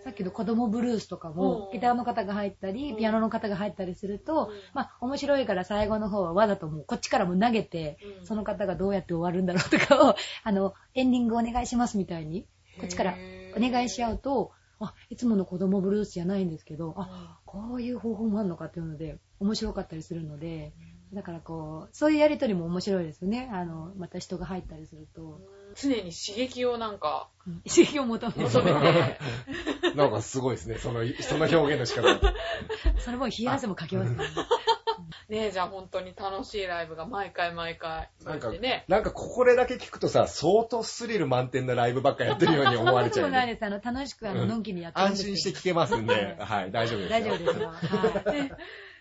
[0.04, 1.72] さっきの子供ブルースとかもう、ん。
[1.74, 2.98] ギターの方が入ったり、うん。
[2.98, 4.56] ピアノの方が入ったりすると、うん。
[4.74, 8.26] まあ、面白いから最後の方はわざともう、こっちからも投げて、うん。
[8.26, 12.48] その方がどうやって終わるんだろうとかを、あの、エンディングお願いしますみたいに、
[12.80, 13.16] こっちから
[13.56, 20.74] お願いし合うと、あ、いつもの子供ブルースじゃないんですけど、あ、こういう方法もあるのかっていうので、面白かったりするので、
[21.14, 23.50] だからこう、そういうやりとりも面白いですよね。
[23.52, 25.42] あの、また人が入ったりすると、
[25.76, 29.20] 常に刺激をなんかうん刺激を求め求めて、
[29.96, 32.20] なんかすごいですね、その、その表現の仕方。
[33.00, 34.24] それも冷や汗もかきますね。
[35.28, 43.54] ねえ、じゃあ本当に楽しいライブが毎回毎回、なんかね、、なんかこれだけ聞くとさ、相当スリル満点なライブばっかやってるように思われちゃうそんなこともないんで。
[43.54, 43.66] です。
[43.66, 47.20] あの、楽しく、あの、うんのんきにやってるんです安心して聞けますんで、はい、大丈夫ですよ。
[47.20, 47.68] 大丈夫ですよ。
[47.70, 48.48] はい。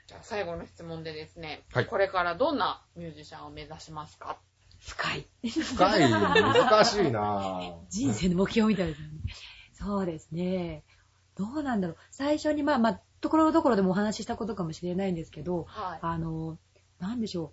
[0.09, 4.39] じゃあ最後の質問でですね、はいこれからどんなミュージシャンを目指しますか？
[4.79, 5.27] 深い。
[5.43, 7.75] 深い、難しいなぁ。
[7.91, 9.15] 人生の目標みたいですよね。
[9.75, 10.83] そうですね。
[11.37, 11.97] どうなんだろう。
[12.11, 15.99] 最初に、まあまあ、ところどころでもお話ししたことかもしれないんですけど、はい。
[16.03, 16.59] あの、
[16.99, 17.53] なんでしょ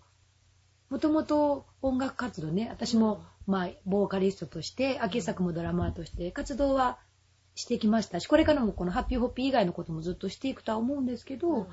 [0.90, 0.94] う。
[0.94, 7.00] もともと音楽活動ね、私も、まあ、ボーカリストとして、秋作もドラマーとして活動は
[7.56, 11.68] してきましたし、これからもこのハッピーホッピー以外のこともずっとしていくとは思うんですけど、うん。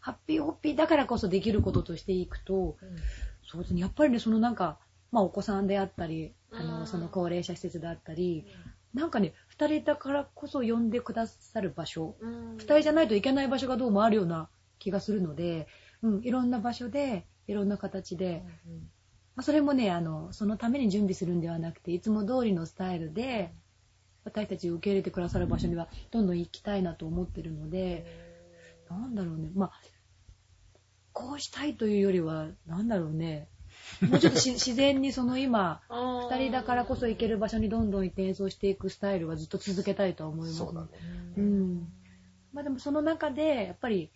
[0.00, 2.76] ハッピーホッピーだからこそできることとしていくと、
[3.50, 4.78] そうですね、やっぱりね、そのなんか、
[5.10, 6.66] まあお子さんであったり、あうん。
[6.66, 8.46] の、その高齢者施設であったり、
[8.94, 12.56] なんかね、二人だからこそ呼んでくださる場所、うん。
[12.56, 15.66] 二人じゃないといけない場所がどうもあるような気がするので、
[16.02, 18.44] うん、いろんな場所で、いろんな形で、
[19.34, 23.54] まあ、それもね、あの、そのために準備するんではなくて、いつも通りのスタイルで、
[24.24, 28.04] 私たちを受け入れてくださる場所には、どんどん行きたいなと思ってるので、
[28.90, 29.72] なんだろうね、まあ、
[31.12, 33.48] こうしたいというよりは、なんだろうね、
[34.08, 35.80] もうちょっとし自然にその今、
[36.30, 40.58] 二人だからこそ行ける場所にどんどん行って演奏していくスタイルはずっと続けたいとは思います。
[40.58, 40.88] そうだね。
[41.36, 41.88] うん。
[42.52, 44.10] まあでもその中で、やっぱり、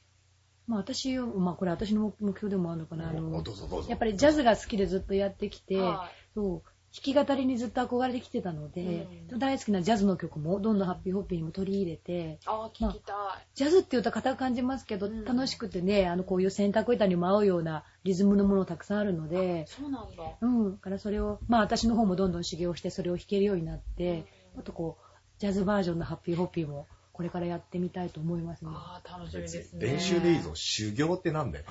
[0.67, 3.45] まあ私を、まあこれ私の目標でもあるのかな、あおの。
[3.89, 9.09] やっぱりジャズが好きでずっとやってきて、はそう、弾き語りにずっと憧れてきてたので、
[9.39, 13.47] 大好きなジャズの曲もどんどんハッピーホッピーにも取り入れて、ああ、聞きたい。
[13.55, 20.23] ジャズって言うと硬く感じますけど、うん楽しくてね、あのこういう洗濯板にも合うようなリズムのものたくさんあるので、そうなんだ。
[20.41, 28.71] うん、だからそれを、まあ私の方もどんどん修行してそれを弾けるようになって、もっとこう、ジャズバージョンのハッピーホッピーもこれからやってみたいと思いますね。
[28.73, 29.87] ああ、楽しみですね。
[29.87, 30.55] 練習でいいぞ。
[30.55, 31.65] 修行ってなんだよ。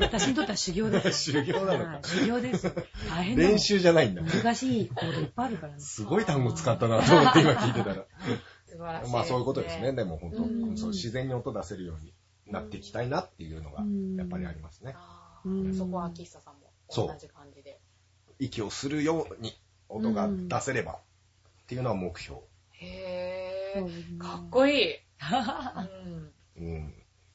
[0.00, 1.32] 私にとっては修行です。
[1.32, 2.04] 修行なのかはい。
[2.04, 2.72] 修行です。
[3.08, 4.22] 大変練習じゃないんだ。
[4.22, 5.80] 難しいコードいっぱいあるからね。
[5.80, 8.06] すごい単語使ったなと思って今聞いてたら。
[8.66, 9.12] 素晴らしい。
[9.12, 9.92] まあそういうことですね。。
[9.92, 12.14] でも本当、うんそう自然に音出せるように
[12.46, 14.94] なっていきたいなっていうのがうんやっぱりありますね。
[14.96, 17.78] あうんーそこは秋久さんも同じ感じで。
[18.38, 19.52] 息をするように
[19.90, 20.96] 音が出せればっ
[21.66, 22.40] ていうのは目標。
[22.82, 23.84] へ。
[24.18, 24.94] かっこいい。
[26.56, 26.94] うんうん。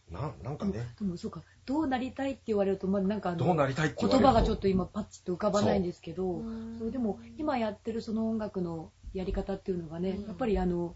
[0.10, 10.96] な、なんかね、でもそうか、どうなりたいって言われると、まあなんかどうなりたい言葉がちょっと今パッチと浮かばないんですけど、うんそれでも今やってるその音楽のやり方っていうのがね、うんやっぱりあの、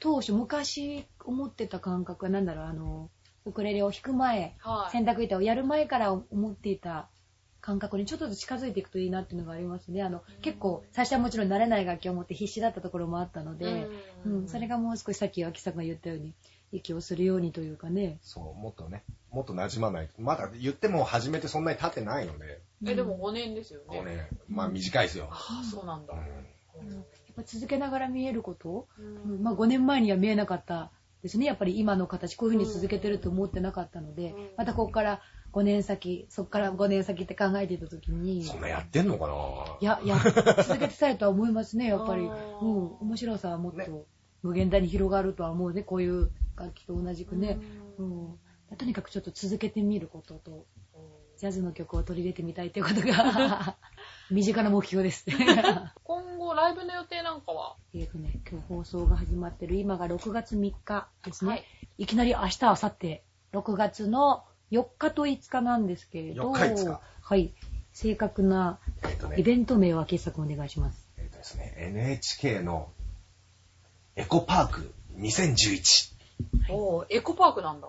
[0.00, 3.10] 当初昔思ってた感覚はなんだろう、あの、
[3.46, 4.90] ウクレレを弾く前、はい。
[4.90, 7.08] 洗濯板をやる前から思っていた
[7.64, 10.02] 感覚にちょっとずつ近づいていくといいなっていうのがありますね。
[10.02, 13.88] あの、結構最初はもちろん慣れない楽器を持って必死だったところもあったので、
[14.26, 16.34] うん、それがもう少しさっき秋さんが言ったように、
[16.72, 18.18] 息をするようにというかね。
[18.20, 20.20] そう、もっとね、もっと馴染まないと。
[20.20, 23.86] まだ言っても始めてそんなに経ってないので、え、でも5年ですよね。
[23.88, 25.28] こうね、まあ短いですよ。
[25.30, 26.16] ああ、そうなんだう。
[26.16, 27.04] んうんやっ
[27.36, 30.92] ぱ続けながら見えること、ううんんまあ5年前には見えなかった
[31.22, 31.46] ですね。
[31.46, 35.22] やっぱり今の形、こういうふうに続けてると思ってなかったので、うんまたここから
[35.54, 39.34] 5年先、そこから5年先って考えていたときに、そんなやってんのかな？
[39.80, 42.22] いや、いや、続けてたいとは思いますね、やっぱり。
[42.24, 44.06] うあんー、面白さはもっねと
[44.42, 47.60] 無限大に広がるとは思うね、こういう楽器と同じくね。
[47.98, 48.38] うん。
[48.76, 50.66] とにかくちょっと続けてみることと、
[51.36, 53.76] ジャズの曲を取り入れてみたいということが、
[54.32, 55.24] 身近な目標です。
[56.02, 57.76] 今後、ライブの予定なんかは？
[57.92, 61.50] えっとね、今日放送が始まってる、今が6月3日ですね。
[61.50, 61.64] はい
[61.98, 63.20] い、きなり明日、明後日、
[63.52, 64.44] 6月の
[64.78, 67.52] 4日と5日なんですけれど、4日5日はい。
[67.92, 71.08] 正確なえっとねイベント名は傑作お願いします。
[71.16, 72.90] えっとですね、NHK の
[74.16, 76.14] エコパーク2011。
[76.70, 77.88] おーエコパークなんだ。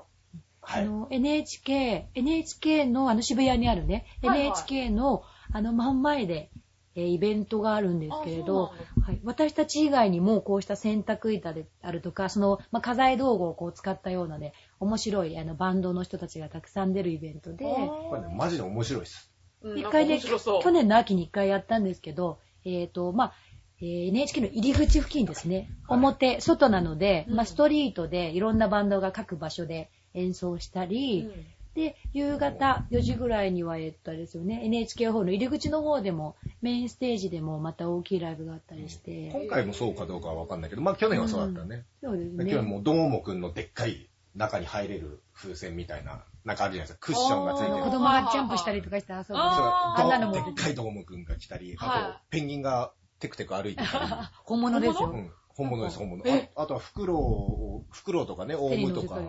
[0.62, 0.88] はい。
[1.10, 6.49] NHK、NHK のあの渋谷にあるね、はいはい NHK のあの真ん前で、
[6.95, 19.32] えーイベントがあるんですけれどあそう、はい、私たち以外にもこうした洗濯板であるとか、その、まあ、家財道具をこう使ったようなね、面白いあのバンドの人たちがたくさん出るイベントで、これね、マジで面白いです。
[19.61, 23.34] うん一回ね、去年の秋に一回やったんですけど、えっ、と、まあ、
[23.80, 25.69] えー NHK の入り口付近ですね。
[25.88, 25.99] はい。
[25.99, 27.36] 表、外なので、うん。
[27.36, 31.45] まあ、ストリートでいろんなバンドが各場所で演奏したり、うん
[31.76, 39.30] で、夕方4時ぐらいには、えっと、あれですよね、NHK ホールの入り口の方でも、メインステージでもまた大きいライブがあったりして。
[39.34, 41.85] 今回もそうかどうかはわかんないけど、まあ去年はそうだったね。
[42.02, 42.45] そうですね。
[42.45, 46.99] で今日もどーもくんのでっかい中に入れる風船みたいな、なんかあるじゃないですか。
[46.99, 47.84] クッションがついてる。
[47.84, 49.26] 子供がジャンプしたりとかして遊ぶ。
[49.26, 55.11] そうあーあんなのもどでっかいどーもくんが来たり、はいあとペンギンがテクテク歩いてた 本物ですよ。
[55.14, 56.23] り、うん、本物です、本物。
[56.26, 56.52] え？
[56.56, 59.23] ああとはフクロウを、フクロウとかね、オウムとか、そう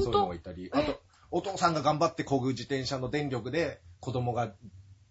[0.00, 1.00] いうのがいたり、あと、
[1.30, 4.52] お父さんが頑張って漕ぐ自転車の電力で子供が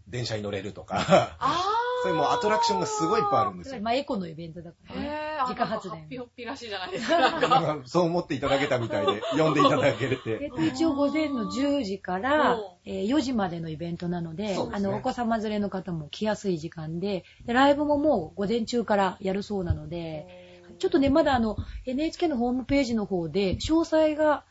[0.07, 1.63] 電車に乗れるとか、あ
[2.03, 3.81] そういうもうアトラクションがすごいいっぱいあるんですよ。
[3.81, 5.07] まあ、エコのイベントだかーらね。
[5.07, 7.79] へー自家発電ピホッピらしいじゃないですか。
[7.85, 10.49] そう思っていただけたみたいで、呼んでいただけえてっ。
[10.53, 24.43] と、一応午前の10時からうん、えー4時までのイベントなので、ですねあの、お子様連れの方も来やすい時間でで、ライブももう午前中からやるそうなので、ちょっとね、まだあの、NHK のホームページの方で、詳細が、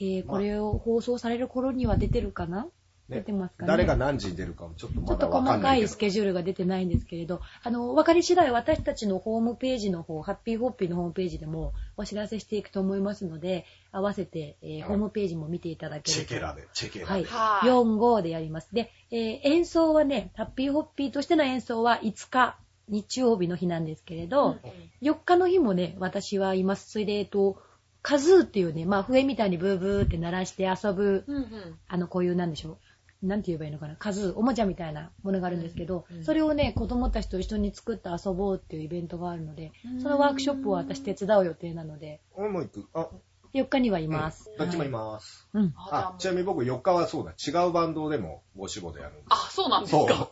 [0.00, 2.66] えーこれを放送される頃には出てるかな、
[3.08, 3.68] 出てますかね？
[3.68, 5.82] 誰が何時に出るかもちょっとちょっとまだわか細んないけど。
[5.82, 16.20] かいスケジュールが出てないんですけれど、あの、分かり次第私たちのホームページの方、ハッピーホッピーのホームページでもお知らせしていくと思いますので、合わせて、えーはいホームページも見ていただけると。
[16.20, 17.24] チェケラで、チェケラはい。
[17.24, 17.28] で。
[17.28, 18.74] はい4、5でやります。
[18.74, 22.56] で、えー演奏はね、ハッピーホッピーとしての演奏は5日、
[22.88, 24.58] 日曜日の日なんですけれど、
[25.02, 26.90] 4日の日もね、私はいます。
[26.90, 27.56] それで、えっと、
[28.02, 31.78] カズーっていうね、まあ、笛みたいにブーブーって鳴らして遊ぶ、うんうん。
[31.86, 32.78] あの、こういう、なんでしょ
[33.22, 33.26] う。
[33.26, 33.96] なんて言えばいいのかな。
[33.96, 42.86] カズー、おもちゃみたいなものがあるんですけど、うんそれをね、子供たちと一緒に作って遊ぼうっていうイベントがあるのでうん、そのワークショップを私手伝う予定なので、俺も行く。
[42.94, 43.08] あ、
[43.52, 44.50] 4日にはいます。
[44.56, 45.46] どっちもいます。
[45.52, 45.64] はい。
[45.64, 45.74] うん。
[45.76, 47.32] あ、ちなみに僕4日はそうだ。
[47.32, 50.30] 違うバンドでもご志望でやるんであ、そうなんですそうか。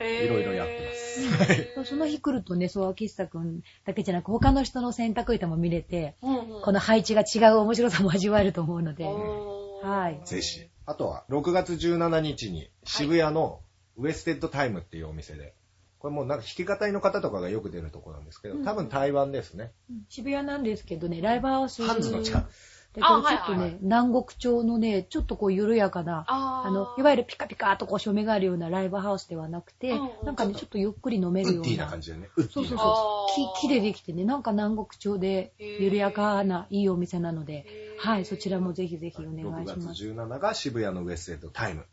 [0.00, 1.05] へーいろいろやってます
[1.74, 10.66] そうその日来るとね、そう、秋下くんだけじゃなく、他の人の洗濯板も見れて、うんうんこの配置が違う面白さも味わえると思うので、はいぜひ。
[10.84, 13.60] あとは、6月17日に渋谷の
[13.96, 15.54] ウエステッドタイムっていうお店で、
[15.98, 19.72] これもうなんか弾き語りの方とかがよく出るところなんですけど、多分台湾ですね。
[19.90, 21.82] うん渋谷なんですけどね、ライブハウス。
[21.82, 22.50] ハンズの近く。
[23.00, 31.60] ちょっとね、あはいはい南国調のね、ちょっとこう緩やかな、あの、いわゆるピカピカとこう照明があるようなライブハウスではなくて、なんかね、ちょっとゆっくり飲めるような。
[31.60, 32.28] ウッディな感じでね。
[32.36, 33.34] そうそうそう。
[33.58, 37.66] 木木でできてね、なんか南国調で緩やかないいお店なので
[37.98, 40.00] はい、そちらもぜひぜひお願6いします。
[40.00, 41.84] 月17が渋谷のウエステッドタイム。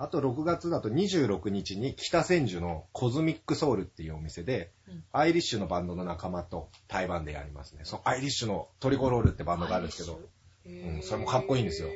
[0.00, 7.80] あと6月だと26日に北千住のコズミックソウルっていうお店で、うんアイリッシュのバンドの仲間と対バンでやりますね。
[7.82, 10.20] そのアイリッシュのトリコロールってバンドがあるんですけど、
[10.66, 11.88] うんそれもかっこいいんですよ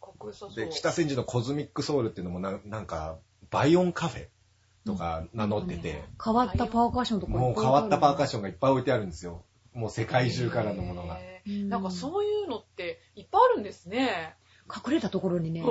[0.00, 0.54] かっこよさそう。
[0.56, 3.18] で、北千住のコズミックソウルっていうのもななんか、
[3.50, 4.26] バイオンカフェ
[4.84, 9.44] とか名乗ってて、変わったパーカッションとかもう変わったパーカッショョンがいっぱい置いてあるんですよ。
[9.74, 11.18] もう世界中からのものが。
[11.46, 14.34] なんかそういうのっていっぱいあるんですね。
[14.74, 15.62] 隠れたところにね、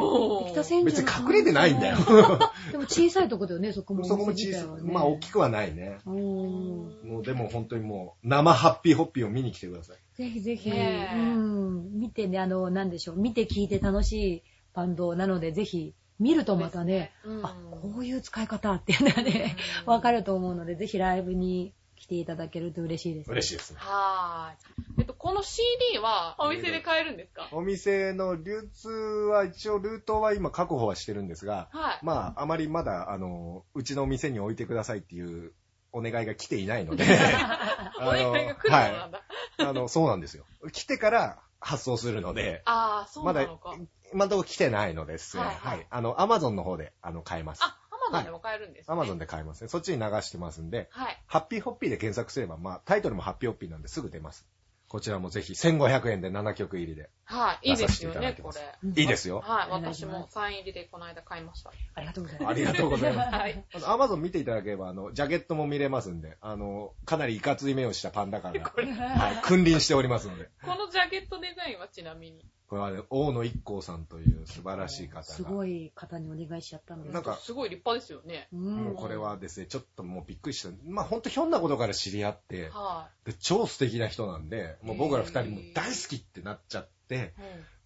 [0.51, 1.97] 北千住別に隠れてないんだよ。
[2.71, 4.05] でも小さいとこだよね、 そこも。
[4.05, 4.83] そこも小さい。
[4.83, 5.97] まあ大きくはないね。
[6.05, 9.97] もうでも本当にもう生ハッピーホッピーを見に来てください。
[10.15, 19.55] ぜひぜひ、うん、見てね、あの、なんでしょう、見て聞いて楽しいバンドなので、ぜひ、見るとまたね、うんあ、こういう使い方っていうのがね、
[19.87, 21.73] うん わかると思うので、ぜひライブに
[22.11, 23.31] 来ていただけると嬉しいです。
[23.31, 23.77] 嬉しいですね。
[23.79, 24.85] はーい。
[24.99, 27.47] えっと、この CD はお店で買えるんですか？
[27.53, 31.99] お店の流通は一応ルートは今確保はしてるんですが、はい。
[32.03, 35.53] まああまりまだあの、うちの店に置いてくださいっていう
[35.93, 37.05] お願いが来ていないので、
[38.01, 39.21] お願いが来るのなんだ。
[39.59, 40.45] あの、そうなんですよ。
[40.73, 43.75] 来てから発送するので、ああ、そうまだなのか。
[44.13, 45.43] 今のところ来てないのですね。
[45.43, 45.87] はいはいはい。
[45.89, 47.63] あの、アマゾンの方で、あの、買えます。
[47.63, 47.80] あ、ア
[48.11, 48.93] マゾンでも買えるんですね。
[48.93, 49.67] アマゾンで買えますね。
[49.67, 51.23] そっちに流してますんで、はい。
[51.27, 54.45] ハッピーホッピーで検索すれば、まあ、タイトルもハッピーホッピーなんですぐ出ます。
[54.91, 57.09] こちらもぜひ1500円で7曲入りで。
[57.23, 57.69] はい。
[57.69, 58.89] いいですよ出させていただき、ますねこれ。
[58.89, 59.39] うんいいですよ。
[59.39, 59.69] はい。
[59.69, 61.71] 私もサイン入りでこの間買いました。
[61.95, 62.49] ありがとうございます。
[62.49, 63.31] ありがとうございます。
[63.33, 63.65] はい。
[63.85, 68.65] アマゾン見ていただければ、あの、ジャケットも見れますんで、あの、かなりいかつい目をしたパンダカーが、
[69.15, 70.49] はい、君臨しておりますので。
[70.61, 72.45] このジャケットデザインはちなみに？
[72.71, 75.23] これはね、大野一行さんという素晴らしい方が。
[75.23, 77.13] すごい方にお願いしちゃったんです。
[77.13, 78.47] なんかすごい立派ですよね。
[78.53, 80.69] うん、もうこれはですね、ちょっともうびっくりした。
[80.87, 87.33] まあほんとひょんなことから知り合って、はで超素敵な人なんで、もう僕ら二人も大好きってなっちゃって、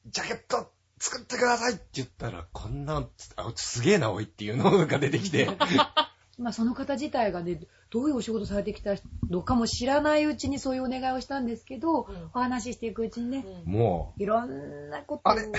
[0.05, 3.07] ジャケット作ってくださいって言ったら、こんな、
[3.37, 5.49] あすげえなおいっていうのが出てきて、
[6.37, 7.59] まあその方自体がね、
[7.89, 8.95] どういうお仕事されてきた
[9.29, 15.49] のかも知らないうちにそういうお願いをしたんですけど、うんお話ししていくうちにね、うんもう、いろんなことをあれ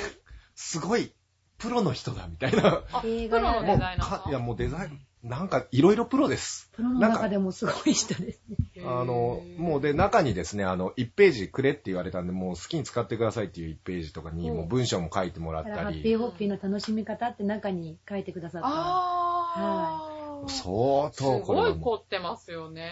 [0.54, 1.12] すごい、
[1.58, 2.82] プロの人だみたいな。
[3.04, 6.70] 映画のデザイナーかいやもうデザイン、なんかいろいろプロです。
[6.72, 8.56] プロの中でもすごい人ですね。
[8.84, 18.68] あの、もうで、中にですね、あの、1ページくれって言われたんで、もう好きに使ってくださいっていう1ページとかに、うんもう文章も書いてもらっただからハッピーり、ホッピーの楽しみ方って中に書いてくださった。
[18.68, 20.25] あー。
[20.48, 22.90] 相当すごこれはいもう、凝ってますよね。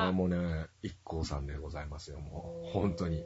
[0.00, 2.70] これもうね、一光さんでございますよ、もう。
[2.72, 3.24] 本当に。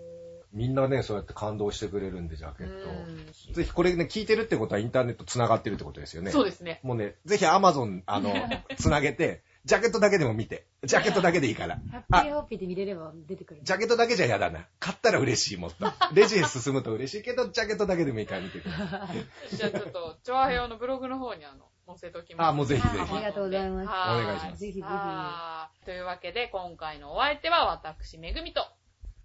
[0.52, 6.30] みんなね、そうやって感動してくれるんで、ジャケットぜひこれね、聞いてるってことはインターネット繋がってるってことですよね。
[6.30, 6.80] そうですね。
[6.82, 8.34] もうね、ぜひアマゾン、あの、
[8.76, 10.66] 繋げて、ジャケットだけでも見て。
[10.84, 11.80] ジャケットだけでいいから。
[11.90, 13.60] ハッピーホッピーで見れれば出てくる。
[13.62, 14.66] ジャケットだけじゃ嫌だな。
[14.78, 15.86] 買ったら嬉しい、もっと。
[16.14, 19.08] レジへ進むと嬉しいけど、ジャケットだけでもいいから見てくださ
[19.50, 19.54] い。
[19.56, 22.48] じゃあちょっと、チョアヘヨのブログの方にあの、載せときます。
[22.48, 22.98] あ、もうぜひぜひ。
[22.98, 23.88] ありがとうございます。
[23.88, 23.90] お
[24.24, 24.60] 願いします。
[24.60, 25.84] ぜひぜひ。
[25.84, 28.66] というわけで、今回のお相手は私、めぐみと、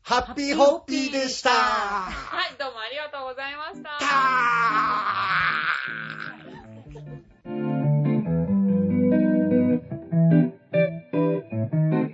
[0.03, 2.09] ハッピーホッピーでしたは
[2.49, 3.89] い、どうもありがとうございました。
[3.99, 4.05] た